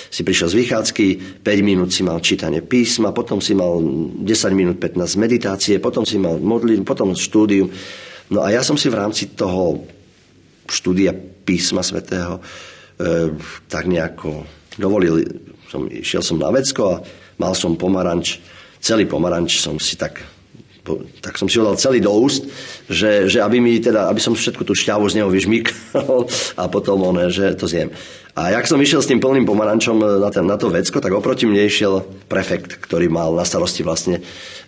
[0.08, 1.06] si prišiel z vychádzky,
[1.44, 4.24] 5 minút si mal čítanie písma, potom si mal 10
[4.56, 7.68] minút 15 meditácie, potom si mal modlitbu, potom štúdium.
[8.32, 9.84] No a ja som si v rámci toho
[10.72, 11.12] štúdia
[11.44, 12.42] písma svätého e,
[13.68, 14.48] tak nejako
[14.80, 15.20] dovolil,
[15.68, 17.02] som, išiel som na vecko a
[17.44, 18.40] mal som pomaranč,
[18.80, 20.24] celý pomaranč som si tak
[21.22, 22.46] tak som si ho dal celý do úst,
[22.86, 26.30] že, že aby, mi teda, aby som všetku tú šťavu z neho vyžmykal
[26.62, 27.90] a potom on, že to zjem.
[28.36, 31.48] A jak som išiel s tým plným pomarančom na, ten, na to vecko, tak oproti
[31.48, 34.20] mne išiel prefekt, ktorý mal na starosti vlastne,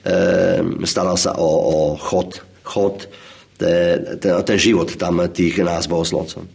[0.07, 3.11] e, staral sa o, o chod, chod
[3.59, 6.47] ten, ten, ten život tam tých nás bohoslovcov.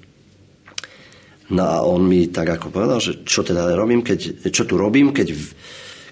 [1.53, 5.13] No a on mi tak ako povedal, že čo teda robím, keď, čo tu robím,
[5.13, 5.37] keď,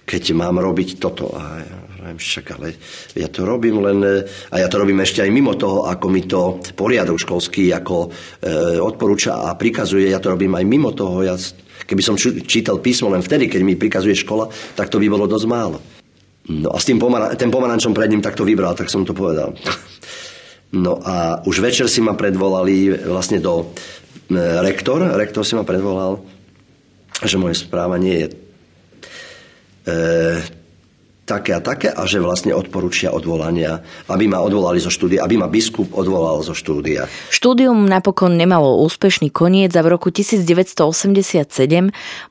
[0.05, 1.33] keď mám robiť toto.
[1.33, 2.75] A ja Hovorím, však ale
[3.15, 6.59] ja to robím len, a ja to robím ešte aj mimo toho, ako mi to
[6.75, 8.11] poriadok školský ako
[8.43, 11.23] e, odporúča a prikazuje, ja to robím aj mimo toho.
[11.23, 11.39] Ja,
[11.87, 15.47] keby som čítal písmo len vtedy, keď mi prikazuje škola, tak to by bolo dosť
[15.47, 15.79] málo.
[16.51, 19.55] No a s tým pomara- ten pomarančom pred ním takto vybral, tak som to povedal.
[20.71, 23.75] No a už večer si ma predvolali vlastne do
[24.31, 26.23] e, rektor, rektor si ma predvolal,
[27.27, 28.35] že moje správanie je e,
[31.31, 33.79] také a také a že vlastne odporúčia odvolania,
[34.11, 37.07] aby ma odvolali zo štúdia, aby ma biskup odvolal zo štúdia.
[37.31, 41.47] Štúdium napokon nemalo úspešný koniec a v roku 1987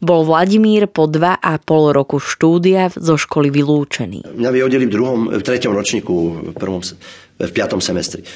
[0.04, 4.36] bol Vladimír po dva a pol roku štúdia zo školy vylúčený.
[4.36, 6.16] Mňa vyhodili v druhom, v treťom ročníku,
[6.52, 6.84] v, prvom,
[7.40, 8.28] v piatom semestri.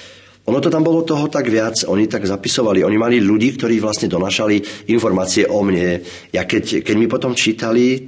[0.44, 4.12] Ono to tam bolo toho tak viac, oni tak zapisovali, oni mali ľudí, ktorí vlastne
[4.12, 6.04] donašali informácie o mne.
[6.36, 8.04] Ja keď, keď mi potom čítali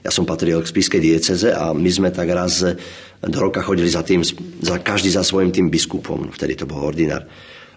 [0.00, 2.64] ja som patril k spískej dieceze a my sme tak raz
[3.20, 4.24] do roka chodili za tým,
[4.60, 7.28] za, každý za svojim tým biskupom, vtedy to bol ordinár.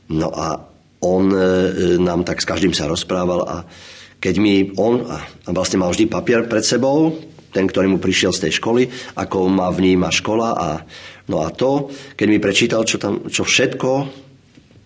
[0.08, 0.60] No a
[1.04, 1.40] on e,
[2.00, 3.58] nám tak s každým sa rozprával a
[4.18, 5.22] keď mi on, a
[5.54, 7.14] vlastne mal vždy papier pred sebou,
[7.54, 10.70] ten, ktorý mu prišiel z tej školy, ako ma vníma škola a
[11.30, 13.92] no a to, keď mi prečítal, čo, tam, čo všetko,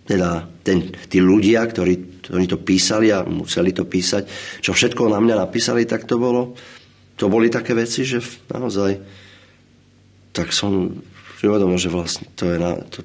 [0.06, 0.30] teda
[0.62, 4.28] ten, tí ľudia, ktorí oni to písali a museli to písať,
[4.62, 6.54] čo všetko na mňa napísali, tak to bolo,
[7.18, 8.92] to boli také veci, že naozaj,
[10.30, 11.02] tak som
[11.42, 13.02] uvedomil, že vlastne to je na, to,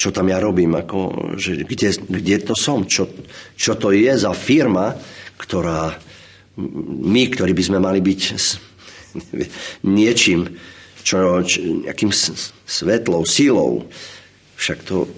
[0.00, 3.04] čo tam ja robím, ako, že kde, kde to som, čo,
[3.52, 4.96] čo to je za firma,
[5.36, 5.92] ktorá
[7.04, 8.20] my, ktorí by sme mali byť
[9.96, 10.48] niečím,
[11.04, 12.12] čo, čo, nejakým
[12.64, 13.88] svetlou, sílou,
[14.56, 15.08] však to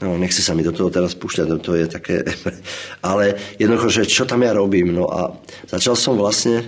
[0.00, 2.22] no, nechce sa mi do toho teraz púšťať, no, to je také...
[3.08, 5.34] Ale jednoducho, že čo tam ja robím, no a
[5.68, 6.62] začal som vlastne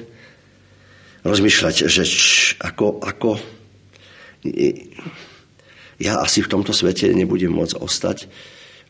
[1.25, 3.41] rozmýšľať, že č, ako, ako
[5.99, 8.29] ja asi v tomto svete nebudem môcť ostať,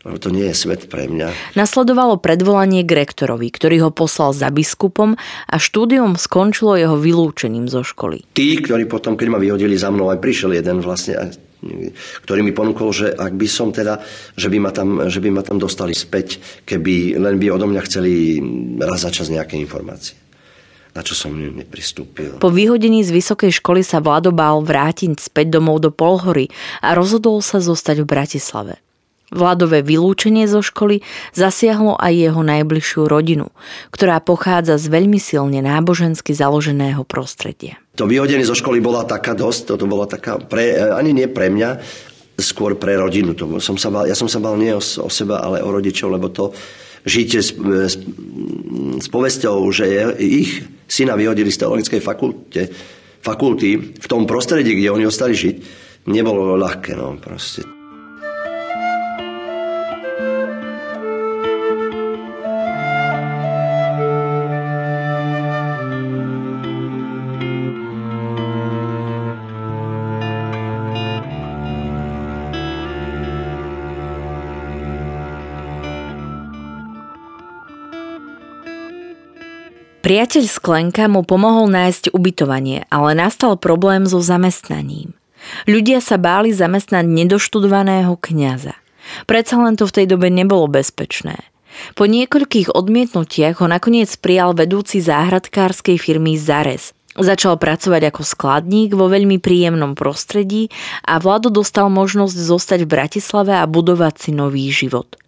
[0.05, 1.57] lebo to nie je svet pre mňa.
[1.57, 5.17] Nasledovalo predvolanie k rektorovi, ktorý ho poslal za biskupom
[5.49, 8.21] a štúdium skončilo jeho vylúčením zo školy.
[8.37, 11.33] Tí, ktorí potom, keď ma vyhodili za mnou, aj prišiel jeden vlastne
[12.23, 14.01] ktorý mi ponúkol, že ak by som teda,
[14.37, 17.81] že by ma tam, že by ma tam dostali späť, keby len by odo mňa
[17.85, 18.39] chceli
[18.81, 20.25] raz za čas nejaké informácie
[20.95, 22.39] na čo som nepristúpil.
[22.39, 26.47] Po vyhodení z vysokej školy sa Vlado bál vrátiť späť domov do Polhory
[26.79, 28.73] a rozhodol sa zostať v Bratislave.
[29.35, 31.03] Vladové vylúčenie zo školy
[31.35, 33.51] zasiahlo aj jeho najbližšiu rodinu,
[33.91, 37.75] ktorá pochádza z veľmi silne nábožensky založeného prostredia.
[37.95, 41.79] To vyhodenie zo školy bola taká dosť, to bola taká, pre, ani nie pre mňa,
[42.35, 43.31] skôr pre rodinu.
[43.39, 46.11] To som sa bal, ja som sa bal nie o, o seba, ale o rodičov,
[46.11, 46.51] lebo to
[47.07, 47.95] žite s, s,
[48.99, 50.51] s povesťou, že je, ich
[50.89, 52.61] syna vyhodili z teologickej fakulte,
[53.23, 55.55] fakulty v tom prostredí, kde oni ostali žiť,
[56.11, 56.97] nebolo ľahké.
[56.97, 57.74] No, proste.
[80.15, 85.11] Priateľ Sklenka mu pomohol nájsť ubytovanie, ale nastal problém so zamestnaním.
[85.67, 88.79] Ľudia sa báli zamestnať nedoštudovaného kňaza.
[89.27, 91.43] Predsa len to v tej dobe nebolo bezpečné.
[91.99, 96.95] Po niekoľkých odmietnutiach ho nakoniec prijal vedúci záhradkárskej firmy Zares.
[97.19, 100.71] Začal pracovať ako skladník vo veľmi príjemnom prostredí
[101.03, 105.19] a Vlado dostal možnosť zostať v Bratislave a budovať si nový život.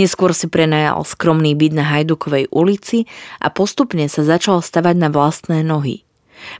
[0.00, 3.04] Neskôr si prenajal skromný byt na Hajdukovej ulici
[3.42, 6.06] a postupne sa začal stavať na vlastné nohy.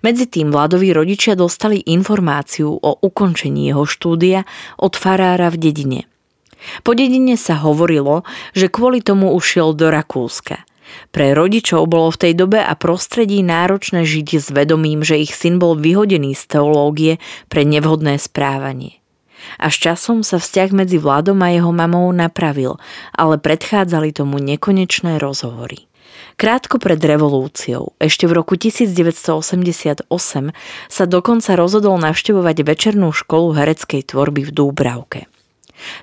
[0.00, 4.48] Medzi tým Vladoví rodičia dostali informáciu o ukončení jeho štúdia
[4.80, 6.00] od farára v dedine–
[6.82, 8.24] po dedine sa hovorilo,
[8.56, 10.64] že kvôli tomu ušiel do Rakúska.
[11.10, 15.58] Pre rodičov bolo v tej dobe a prostredí náročné žiť s vedomím, že ich syn
[15.58, 17.12] bol vyhodený z teológie
[17.50, 19.02] pre nevhodné správanie.
[19.56, 22.78] A s časom sa vzťah medzi Vladom a jeho mamou napravil,
[23.14, 25.88] ale predchádzali tomu nekonečné rozhovory.
[26.36, 30.04] Krátko pred revolúciou, ešte v roku 1988,
[30.88, 35.20] sa dokonca rozhodol navštevovať večernú školu hereckej tvorby v Dúbravke.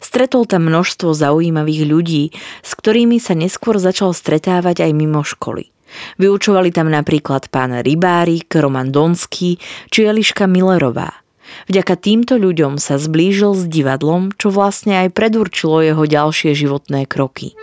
[0.01, 2.23] Stretol tam množstvo zaujímavých ľudí,
[2.61, 5.69] s ktorými sa neskôr začal stretávať aj mimo školy.
[6.17, 9.61] Vyučovali tam napríklad pán Rybárik, Roman Donský
[9.93, 11.22] či Eliška Millerová.
[11.71, 17.55] Vďaka týmto ľuďom sa zblížil s divadlom, čo vlastne aj predurčilo jeho ďalšie životné kroky.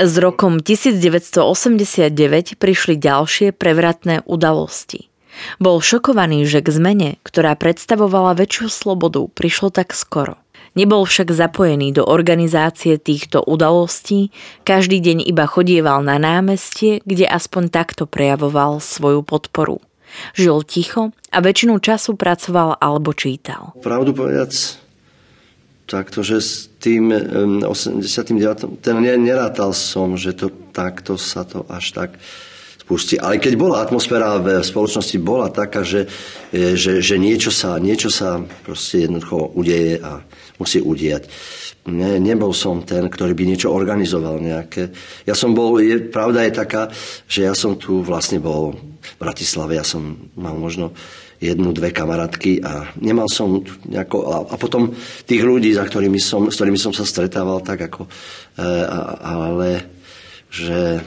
[0.00, 5.09] S rokom 1989 prišli ďalšie prevratné udalosti.
[5.58, 10.40] Bol šokovaný, že k zmene, ktorá predstavovala väčšiu slobodu, prišlo tak skoro.
[10.78, 14.30] Nebol však zapojený do organizácie týchto udalostí,
[14.62, 19.82] každý deň iba chodieval na námestie, kde aspoň takto prejavoval svoju podporu.
[20.38, 23.74] Žil ticho a väčšinu času pracoval alebo čítal.
[23.82, 24.78] Pravdu povedať,
[25.90, 27.10] takto, že s tým
[27.66, 28.78] 89.
[28.78, 32.10] ten nerátal som, že to takto sa to až tak
[32.90, 33.22] spustí.
[33.22, 36.10] Ale keď bola atmosféra v spoločnosti bola taká, že,
[36.50, 40.26] e, že, že niečo, sa, niečo sa proste jednoducho udeje a
[40.58, 41.30] musí udiať.
[41.86, 44.90] Ne, nebol som ten, ktorý by niečo organizoval nejaké.
[45.22, 46.90] Ja som bol, je, pravda je taká,
[47.30, 50.90] že ja som tu vlastne bol v Bratislave, ja som mal možno
[51.40, 54.92] jednu, dve kamarátky a nemal som nejako, a, a potom
[55.24, 58.10] tých ľudí, za ktorými som, s ktorými som sa stretával, tak ako,
[58.58, 59.88] e, a, ale
[60.50, 61.00] že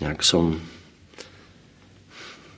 [0.00, 0.58] nejak som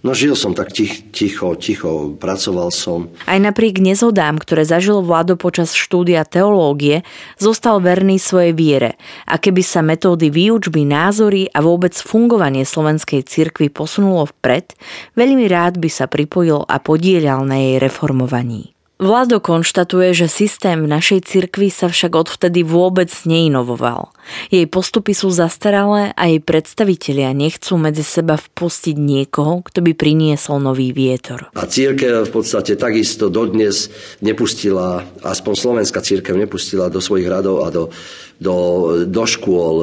[0.06, 3.10] No žil som tak tich, ticho, ticho, pracoval som.
[3.26, 7.02] Aj napriek nezhodám, ktoré zažil Vlado počas štúdia teológie,
[7.42, 8.90] zostal verný svojej viere
[9.26, 14.78] a keby sa metódy výučby, názory a vôbec fungovanie slovenskej cirkvi posunulo vpred,
[15.18, 18.75] veľmi rád by sa pripojil a podielal na jej reformovaní.
[18.96, 24.08] Vlado konštatuje, že systém v našej cirkvi sa však odvtedy vôbec neinovoval.
[24.48, 30.64] Jej postupy sú zastaralé a jej predstavitelia nechcú medzi seba vpustiť niekoho, kto by priniesol
[30.64, 31.52] nový vietor.
[31.52, 33.92] A církev v podstate takisto dodnes
[34.24, 37.92] nepustila, aspoň slovenská církev nepustila do svojich radov a do,
[38.40, 38.56] do,
[39.04, 39.74] do škôl,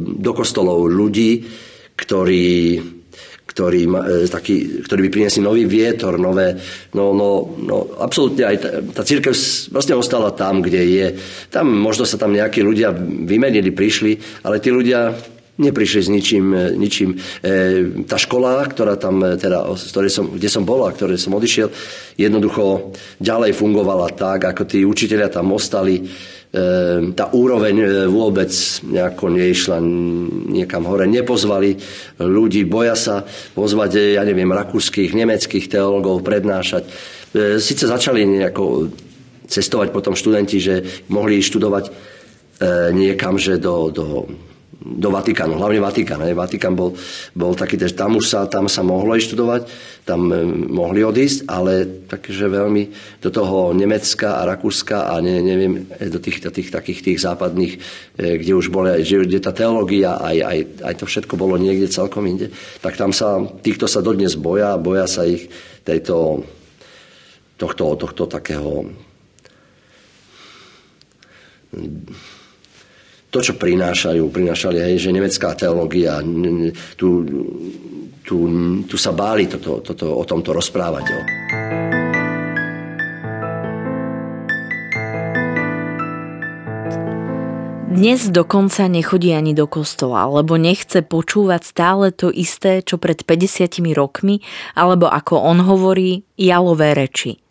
[0.00, 1.44] do kostolov ľudí,
[2.00, 2.80] ktorí
[3.46, 6.56] ktorý, e, taký, ktorý by priniesli nový vietor, nové,
[6.96, 9.34] no, no, no absolútne aj tá, tá církev
[9.68, 11.06] vlastne ostala tam, kde je.
[11.52, 15.12] Tam možno sa tam nejakí ľudia vymenili, prišli, ale tí ľudia
[15.60, 17.10] neprišli s ničím, e, ničím.
[17.44, 19.68] E, tá škola, ktorá tam, e, teda,
[20.08, 21.68] som, kde som bol a ktoré som odišiel,
[22.16, 26.00] jednoducho ďalej fungovala tak, ako tí učiteľia tam ostali
[27.16, 28.52] tá úroveň e, vôbec
[28.84, 29.80] nejako neišla
[30.52, 31.08] niekam hore.
[31.08, 31.80] Nepozvali
[32.20, 33.24] ľudí, boja sa
[33.56, 36.84] pozvať, e, ja neviem, rakúskych, nemeckých teológov prednášať.
[36.84, 38.92] E, Sice začali nejako
[39.48, 40.74] cestovať potom študenti, že
[41.08, 42.12] mohli študovať
[42.94, 44.30] niekam, že do, do
[44.82, 46.26] do Vatikánu, hlavne Vatikán.
[46.26, 46.34] Ne?
[46.34, 46.98] Vatikán bol,
[47.38, 49.70] bol taký, že tam už sa, tam sa mohlo študovať,
[50.02, 52.82] tam e, mohli odísť, ale takže veľmi
[53.22, 57.18] do toho Nemecka a Rakúska a ne, neviem, e, do tých, do tých takých tých
[57.22, 57.78] západných,
[58.18, 62.26] e, kde už boli, kde tá teológia, aj, aj, aj to všetko bolo niekde celkom
[62.26, 62.50] inde,
[62.82, 65.46] tak tam sa, týchto sa dodnes boja, boja sa ich
[65.86, 66.42] tejto,
[67.54, 68.90] tohto, tohto takého
[73.32, 76.20] to, čo prinášajú, prinášali, hej, že nemecká teológia,
[77.00, 77.08] tu,
[78.20, 78.36] tu,
[78.84, 81.04] tu sa báli toto, toto, o tomto rozprávať.
[81.08, 81.20] Jo.
[87.92, 93.80] Dnes dokonca nechodí ani do kostola, lebo nechce počúvať stále to isté, čo pred 50
[93.96, 94.44] rokmi,
[94.76, 97.41] alebo ako on hovorí, jalové reči.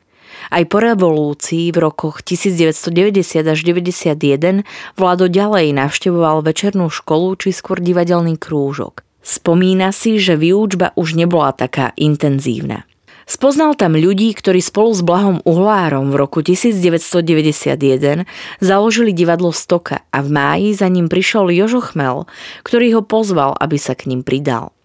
[0.49, 4.65] Aj po revolúcii v rokoch 1990 až 91
[4.97, 9.05] Vlado ďalej navštevoval večernú školu či skôr divadelný krúžok.
[9.21, 12.89] Spomína si, že výučba už nebola taká intenzívna.
[13.29, 18.27] Spoznal tam ľudí, ktorí spolu s Blahom Uhlárom v roku 1991
[18.59, 22.27] založili divadlo Stoka a v máji za ním prišiel Jožo Chmel,
[22.65, 24.75] ktorý ho pozval, aby sa k ním pridal.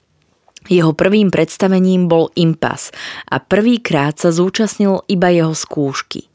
[0.67, 2.91] Jeho prvým predstavením bol Impas
[3.31, 6.27] a prvýkrát sa zúčastnil iba jeho skúšky.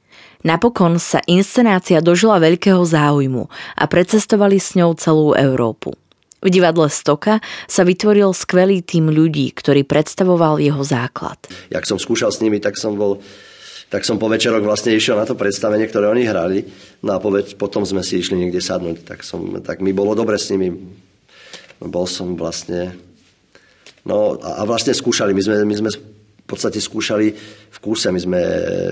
[0.42, 3.46] Napokon sa inscenácia dožila veľkého záujmu
[3.78, 5.94] a precestovali s ňou celú Európu.
[6.42, 7.38] V divadle Stoka
[7.70, 11.38] sa vytvoril skvelý tým ľudí, ktorý predstavoval jeho základ.
[11.70, 13.22] Jak som skúšal s nimi, tak som bol
[13.92, 16.64] tak som po večeroch vlastne išiel na to predstavenie, ktoré oni hrali.
[17.04, 17.28] No a po,
[17.60, 19.04] potom sme si išli niekde sadnúť.
[19.04, 20.72] Tak, som, tak mi bolo dobre s nimi.
[21.84, 22.96] Bol som vlastne
[24.06, 27.28] No a vlastne skúšali, my sme, my sme v podstate skúšali
[27.70, 28.42] v kúse, my sme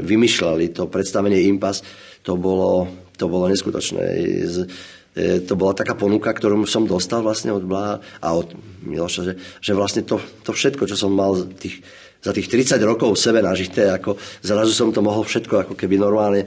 [0.05, 1.82] vymýšľali to predstavenie Impas,
[2.22, 2.86] to bolo,
[3.18, 4.05] to bolo neskutočné.
[4.05, 8.53] E, to bola taká ponuka, ktorú som dostal vlastne od Blaha a od
[8.86, 11.82] Miloša, že, že vlastne to, to všetko, čo som mal tých,
[12.22, 15.97] za tých 30 rokov v sebe nažité, ako zrazu som to mohol všetko ako keby
[15.97, 16.45] normálne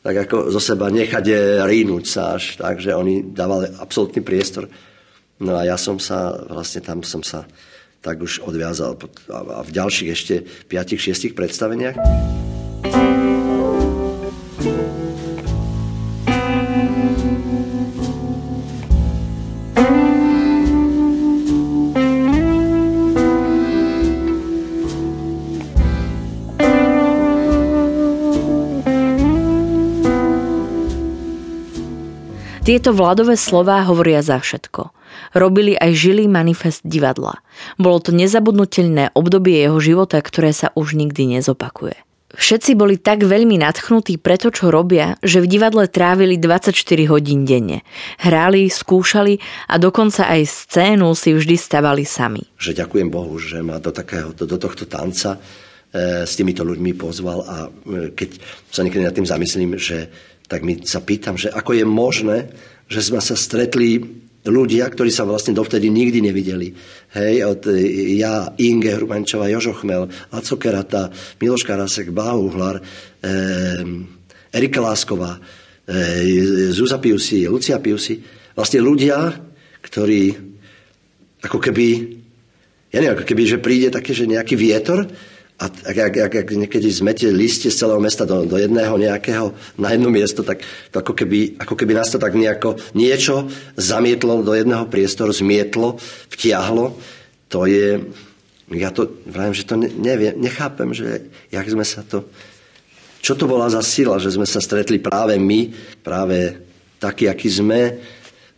[0.00, 1.24] tak ako zo seba nechať
[1.68, 4.64] rínúť sa až, takže oni dávali absolútny priestor.
[5.44, 7.44] No a ja som sa, vlastne tam som sa
[8.00, 8.96] tak už odviazal
[9.28, 10.34] a v ďalších ešte
[10.68, 11.96] 5-6 predstaveniach.
[32.60, 34.99] Tieto vladové slová hovoria za všetko.
[35.32, 37.42] Robili aj žilý manifest divadla.
[37.76, 41.96] Bolo to nezabudnutelné obdobie jeho života, ktoré sa už nikdy nezopakuje.
[42.30, 46.78] Všetci boli tak veľmi nadchnutí pre to, čo robia, že v divadle trávili 24
[47.10, 47.82] hodín denne.
[48.22, 52.46] Hrali, skúšali a dokonca aj scénu si vždy stavali sami.
[52.54, 55.42] Že ďakujem Bohu, že ma do, takého, do, tohto tanca
[55.90, 58.30] e, s týmito ľuďmi pozval a e, keď
[58.70, 60.06] sa niekedy nad tým zamyslím, že
[60.46, 62.38] tak mi sa pýtam, že ako je možné,
[62.86, 64.06] že sme sa stretli
[64.46, 66.72] ľudia, ktorí sa vlastne dovtedy nikdy nevideli.
[67.12, 67.76] Hej, od e,
[68.16, 71.12] ja, Inge Hrubančová, Jožo Chmel, Laco Kerata,
[71.42, 72.84] Miloš Karasek, Báhuhlar, e,
[74.48, 78.16] Erika Lásková, e, Zúza Piusi, Lucia Piusi.
[78.56, 79.36] Vlastne ľudia,
[79.84, 80.32] ktorí
[81.44, 81.86] ako keby,
[82.92, 85.04] ja neviem, ako keby, že príde také, že nejaký vietor
[85.60, 89.92] a ak, ak, ak, niekedy zmetie listie z celého mesta do, do jedného nejakého, na
[89.92, 93.44] jedno miesto, tak to ako keby, ako keby nás to tak nejako niečo
[93.76, 96.00] zamietlo do jedného priestoru, zmietlo,
[96.32, 96.96] vtiahlo.
[97.52, 98.00] To je,
[98.72, 102.24] ja to vravím, že to neviem, nechápem, že jak sme sa to,
[103.20, 105.68] čo to bola za sila, že sme sa stretli práve my,
[106.00, 106.56] práve
[106.96, 108.00] takí, akí sme,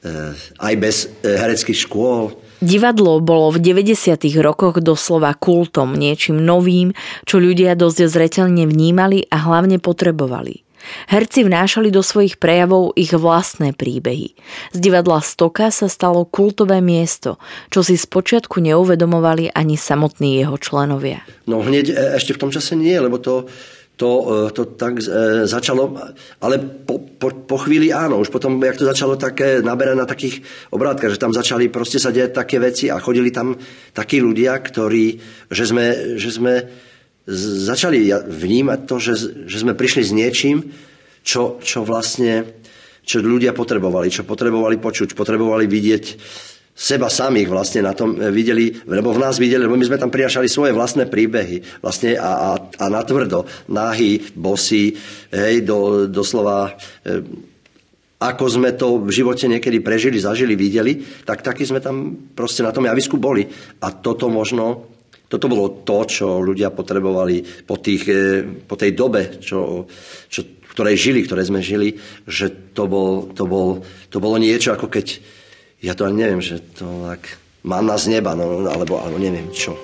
[0.07, 2.31] eh, aj bez eh, hereckých škôl,
[2.63, 4.23] Divadlo bolo v 90.
[4.39, 6.95] rokoch doslova kultom, niečím novým,
[7.27, 10.63] čo ľudia dosť zreteľne vnímali a hlavne potrebovali.
[11.11, 14.39] Herci vnášali do svojich prejavov ich vlastné príbehy.
[14.71, 17.43] Z divadla Stoka sa stalo kultové miesto,
[17.75, 21.27] čo si spočiatku neuvedomovali ani samotní jeho členovia.
[21.51, 23.51] No hneď e, ešte v tom čase nie, lebo to
[23.97, 24.11] to,
[24.49, 25.95] e, to tak e, začalo,
[26.41, 30.43] ale po, po, po chvíli áno, už potom, jak to začalo také naberať na takých
[30.73, 33.55] obrátkach, že tam začali proste sa diať také veci a chodili tam
[33.93, 35.21] takí ľudia, ktorí,
[35.53, 36.55] že sme, že sme
[37.63, 39.15] začali vnímať to, že,
[39.47, 40.57] že sme prišli s niečím,
[41.23, 42.59] čo, čo vlastne
[43.03, 46.05] čo ľudia potrebovali, čo potrebovali počuť, potrebovali vidieť
[46.73, 50.09] seba samých vlastne na tom e, videli, lebo v nás videli, lebo my sme tam
[50.09, 54.97] priašali svoje vlastné príbehy vlastne a, a, a natvrdo, náhy, bosy,
[55.29, 56.73] hej, do, doslova
[57.05, 57.53] e,
[58.23, 62.71] ako sme to v živote niekedy prežili, zažili, videli, tak takí sme tam proste na
[62.71, 63.43] tom javisku boli.
[63.83, 64.95] A toto možno,
[65.27, 69.91] toto bolo to, čo ľudia potrebovali po, tých, e, po tej dobe, čo,
[70.31, 74.87] čo, ktorej žili, ktoré sme žili, že to, bol, to, bol, to bolo niečo, ako
[74.87, 75.07] keď
[75.83, 79.75] ja to ani neviem, že to tak manna z neba, no, alebo, alebo neviem čo.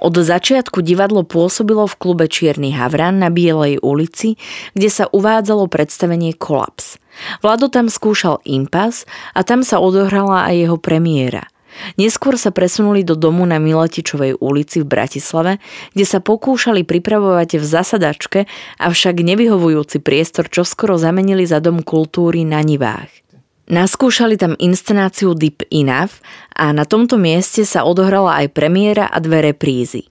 [0.00, 4.40] Od začiatku divadlo pôsobilo v klube Čierny Havran na Bielej ulici,
[4.72, 6.96] kde sa uvádzalo predstavenie Kolaps.
[7.44, 9.04] Vlado tam skúšal impas
[9.36, 11.48] a tam sa odohrala aj jeho premiéra–
[11.96, 15.62] Neskôr sa presunuli do domu na Miletičovej ulici v Bratislave,
[15.96, 18.40] kde sa pokúšali pripravovať v zasadačke,
[18.78, 23.10] avšak nevyhovujúci priestor čoskoro zamenili za dom kultúry na Nivách.
[23.70, 26.18] Naskúšali tam inscenáciu Deep Enough
[26.58, 30.10] a na tomto mieste sa odohrala aj premiéra a dve reprízy.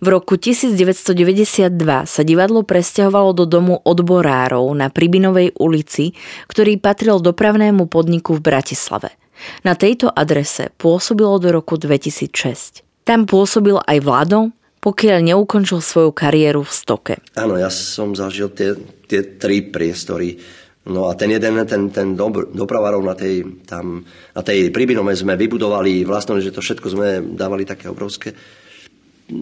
[0.00, 1.72] V roku 1992
[2.04, 6.12] sa divadlo presťahovalo do domu odborárov na Pribinovej ulici,
[6.48, 9.12] ktorý patril dopravnému podniku v Bratislave.
[9.66, 12.84] Na tejto adrese pôsobilo do roku 2006.
[13.04, 17.14] Tam pôsobil aj Vlado, pokiaľ neukončil svoju kariéru v stoke.
[17.36, 18.76] Áno, ja som zažil tie,
[19.08, 20.40] tie tri priestory
[20.84, 24.04] No a ten jeden, ten, ten do, dopravarov na tej, tam,
[24.36, 28.36] na tej príbinome sme vybudovali vlastne, že to všetko sme dávali také obrovské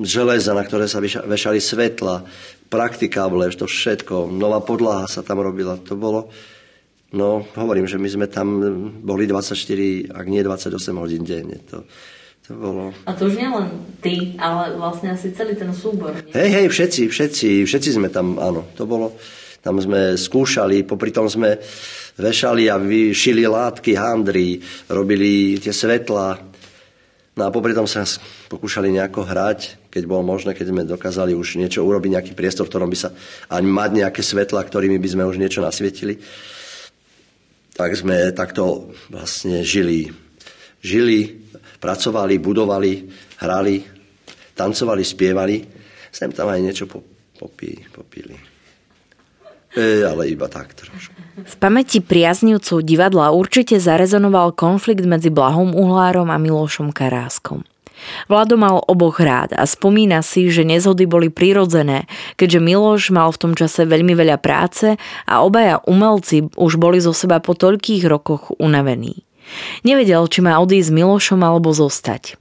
[0.06, 2.22] železa, na ktoré sa vešali svetla,
[2.70, 6.30] praktikáble, to všetko, nová podlaha sa tam robila, to bolo,
[7.12, 8.60] no hovorím, že my sme tam
[9.04, 11.84] boli 24, ak nie 28 hodín denne, to,
[12.44, 12.92] to bolo...
[13.06, 13.68] A to už nie len
[14.02, 16.16] ty, ale vlastne asi celý ten súbor.
[16.32, 19.14] Hej, hej, všetci, všetci, všetci sme tam, áno, to bolo...
[19.62, 21.54] Tam sme skúšali, popri tom sme
[22.18, 24.58] vešali a vyšili látky, handry,
[24.90, 26.34] robili tie svetla.
[27.38, 28.02] No a popri tom sa
[28.50, 32.74] pokúšali nejako hrať, keď bolo možné, keď sme dokázali už niečo urobiť, nejaký priestor, v
[32.74, 33.14] ktorom by sa
[33.54, 36.18] ani mať nejaké svetla, ktorými by sme už niečo nasvietili.
[37.72, 40.12] Tak sme takto vlastne žili.
[40.82, 41.40] Žili,
[41.80, 42.92] pracovali, budovali,
[43.40, 43.80] hrali,
[44.52, 45.56] tancovali, spievali.
[46.12, 48.36] Sem tam aj niečo popili.
[49.72, 51.16] E, ale iba tak trošku.
[51.48, 57.64] V pamäti priaznivcov divadla určite zarezonoval konflikt medzi Blahom Uhlárom a Milošom Karáskom.
[58.26, 63.40] Vlado mal oboch rád a spomína si, že nezhody boli prirodzené, keďže Miloš mal v
[63.40, 68.54] tom čase veľmi veľa práce a obaja umelci už boli zo seba po toľkých rokoch
[68.58, 69.22] unavení.
[69.82, 72.38] Nevedel, či má odísť s Milošom alebo zostať.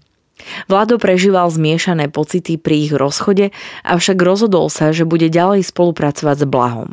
[0.65, 3.53] Vlado prežíval zmiešané pocity pri ich rozchode,
[3.85, 6.89] avšak rozhodol sa, že bude ďalej spolupracovať s Blahom.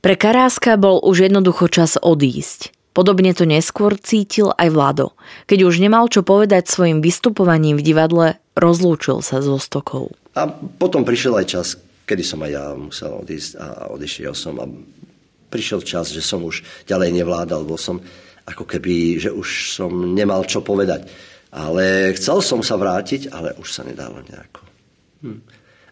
[0.00, 2.72] Pre Karáska bol už jednoducho čas odísť.
[3.00, 5.16] Podobne to neskôr cítil aj Vlado.
[5.48, 10.12] Keď už nemal čo povedať svojim vystupovaním v divadle, rozlúčil sa so Stokou.
[10.36, 14.68] A potom prišiel aj čas, kedy som aj ja musel odísť a odišiel som a
[15.48, 18.04] prišiel čas, že som už ďalej nevládal, bol som
[18.44, 21.08] ako keby, že už som nemal čo povedať.
[21.56, 24.60] Ale chcel som sa vrátiť, ale už sa nedalo nejako.
[25.24, 25.40] Hm.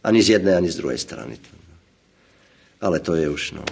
[0.04, 1.40] Ani z jednej, ani z druhej strany.
[2.84, 3.64] Ale to je už, no.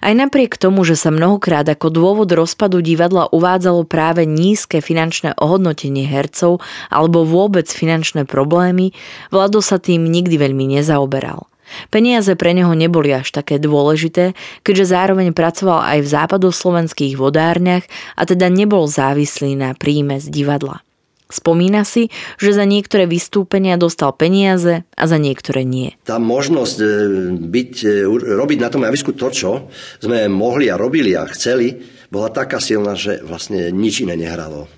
[0.00, 6.08] Aj napriek tomu, že sa mnohokrát ako dôvod rozpadu divadla uvádzalo práve nízke finančné ohodnotenie
[6.08, 8.94] hercov alebo vôbec finančné problémy,
[9.28, 11.48] Vlado sa tým nikdy veľmi nezaoberal.
[11.88, 18.22] Peniaze pre neho neboli až také dôležité, keďže zároveň pracoval aj v západoslovenských vodárniach a
[18.28, 20.84] teda nebol závislý na príjme z divadla.
[21.32, 25.96] Spomína si, že za niektoré vystúpenia dostal peniaze a za niektoré nie.
[26.04, 26.86] Tá možnosť e,
[27.48, 28.04] byť, e,
[28.36, 29.72] robiť na tom javisku to, čo
[30.04, 31.80] sme mohli a robili a chceli,
[32.12, 34.68] bola taká silná, že vlastne nič iné nehralo.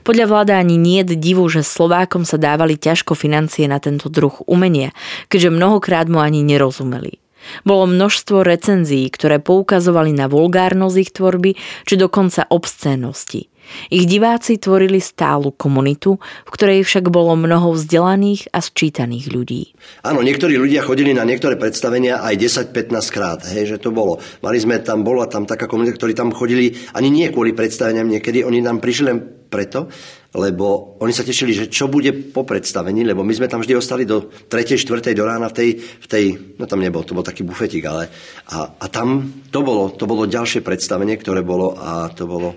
[0.00, 4.32] Podľa vláda ani nie je divu, že Slovákom sa dávali ťažko financie na tento druh
[4.48, 4.96] umenia,
[5.28, 7.20] keďže mnohokrát mu ani nerozumeli.
[7.64, 11.50] Bolo množstvo recenzií, ktoré poukazovali na vulgárnosť ich tvorby,
[11.84, 13.49] či dokonca obscénosti.
[13.88, 19.62] Ich diváci tvorili stálu komunitu, v ktorej však bolo mnoho vzdelaných a sčítaných ľudí.
[20.04, 22.34] Áno, niektorí ľudia chodili na niektoré predstavenia aj
[22.72, 24.18] 10-15 krát, hej, že to bolo.
[24.44, 28.46] Mali sme tam, bola tam taká komunita, ktorí tam chodili ani nie kvôli predstaveniam niekedy,
[28.46, 29.18] oni tam prišli len
[29.50, 29.90] preto,
[30.30, 34.06] lebo oni sa tešili, že čo bude po predstavení, lebo my sme tam vždy ostali
[34.06, 34.78] do 3.
[34.78, 35.10] 4.
[35.10, 38.06] do rána v tej, v tej no tam nebol, to bol taký bufetik, ale
[38.54, 42.54] a, a tam to bolo, to bolo ďalšie predstavenie, ktoré bolo a to bolo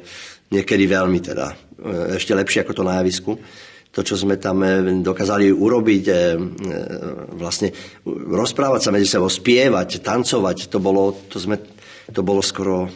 [0.52, 1.56] niekedy veľmi teda e,
[2.18, 3.32] ešte lepšie ako to na javisku.
[3.94, 6.14] To, čo sme tam e, dokázali urobiť, e,
[7.38, 7.70] vlastne
[8.10, 11.62] rozprávať sa medzi sebou, spievať, tancovať, to bolo, to sme,
[12.10, 12.90] to bolo skoro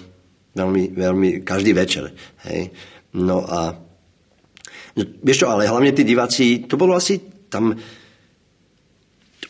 [0.57, 2.09] veľmi, veľmi každý večer.
[2.49, 2.73] Hej.
[3.13, 3.77] No a
[4.97, 7.77] vieš čo, ale hlavne tí diváci, to bolo asi tam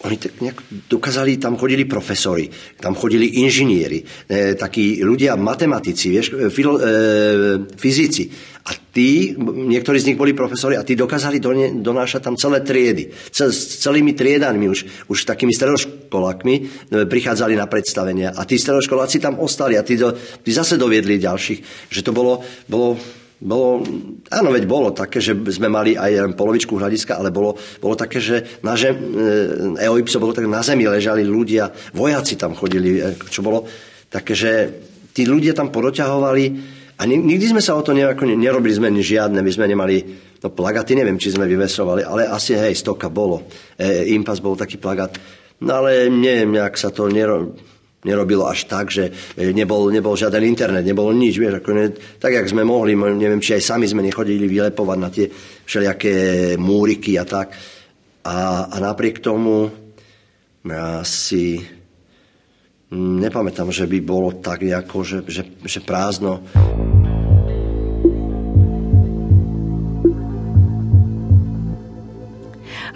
[0.06, 0.58] oni tak nejak
[0.90, 2.46] dokázali, tam chodili profesori,
[2.78, 6.86] tam chodili inžinieri, e, takí ľudia, matematici, vieš, e, filo, e,
[7.74, 8.30] fyzici.
[8.68, 11.40] A tí, niektorí z nich boli profesori a tí dokázali
[11.82, 13.10] donášať tam celé triedy.
[13.32, 16.62] Cel, s celými triedami už, už takými stredoškolákmi e,
[17.08, 18.36] prichádzali na predstavenia.
[18.36, 21.90] A tí stredoškoláci tam ostali a tí, do, tí zase doviedli ďalších.
[21.90, 23.00] Že to bolo, bolo
[23.38, 23.86] bolo,
[24.34, 28.60] áno, veď bolo také, že sme mali aj polovičku hľadiska, ale bolo, bolo také, že
[28.66, 28.98] na žem,
[29.78, 33.70] Eoipso bolo tak, na zemi ležali ľudia, vojaci tam chodili, e, čo bolo
[34.10, 34.52] také, že
[35.14, 36.46] tí ľudia tam podoťahovali
[36.98, 40.02] a nikdy sme sa o to nejako nerobili sme žiadne, my sme nemali,
[40.42, 43.46] no plagaty, neviem, či sme vyvesovali, ale asi hej, stoka bolo.
[43.78, 45.14] E, Impas bol taký plagát.
[45.62, 47.54] No ale neviem, nejak sa to nero,
[48.08, 52.32] nerobilo až tak, že e, nebol, nebol žiaden internet, nebolo nič, vieš, ako ne, tak,
[52.32, 55.28] jak sme mohli, neviem, či aj sami sme nechodili vylepovať na tie
[55.68, 56.16] všelijaké
[56.56, 57.52] múriky a tak.
[58.24, 59.68] A, a napriek tomu
[60.68, 61.64] ja si
[62.92, 66.44] nepamätám, že by bolo tak, ako, že, že, že prázdno.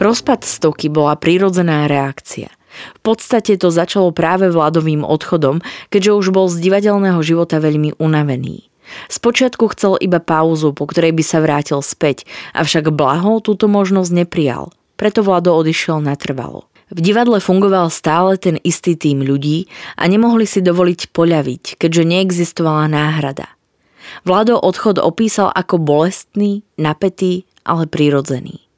[0.01, 2.49] Rozpad stoky bola prírodzená reakcia.
[2.97, 5.59] V podstate to začalo práve vládovým odchodom,
[5.89, 8.71] keďže už bol z divadelného života veľmi unavený.
[9.07, 14.75] Spočiatku chcel iba pauzu, po ktorej by sa vrátil späť, avšak Blaho túto možnosť neprijal.
[14.99, 16.67] Preto Vlado odišiel natrvalo.
[16.91, 22.91] V divadle fungoval stále ten istý tým ľudí a nemohli si dovoliť poľaviť, keďže neexistovala
[22.91, 23.47] náhrada.
[24.27, 28.70] Vlado odchod opísal ako bolestný, napätý, ale prirodzený.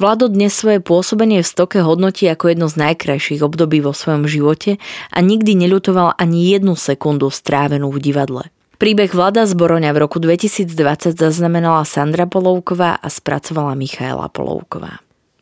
[0.00, 4.82] Vlado dnes svoje pôsobenie v stoke hodnotí ako jedno z najkrajších období vo svojom živote
[5.12, 8.42] a nikdy neľutoval ani jednu sekundu strávenú v divadle.
[8.74, 15.03] Príbeh Vlada Zboroňa v roku 2020 zaznamenala Sandra Polovková a spracovala Michaela Polovková.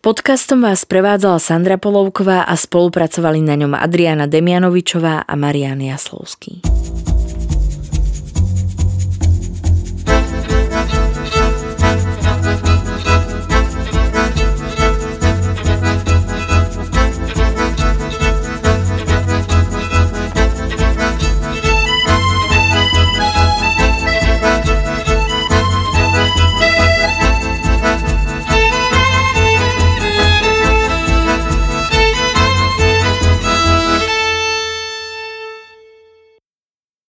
[0.00, 6.64] Podcastom vás prevádzala Sandra Polovková a spolupracovali na ňom Adriana Demianovičová a Marian Jaslovský.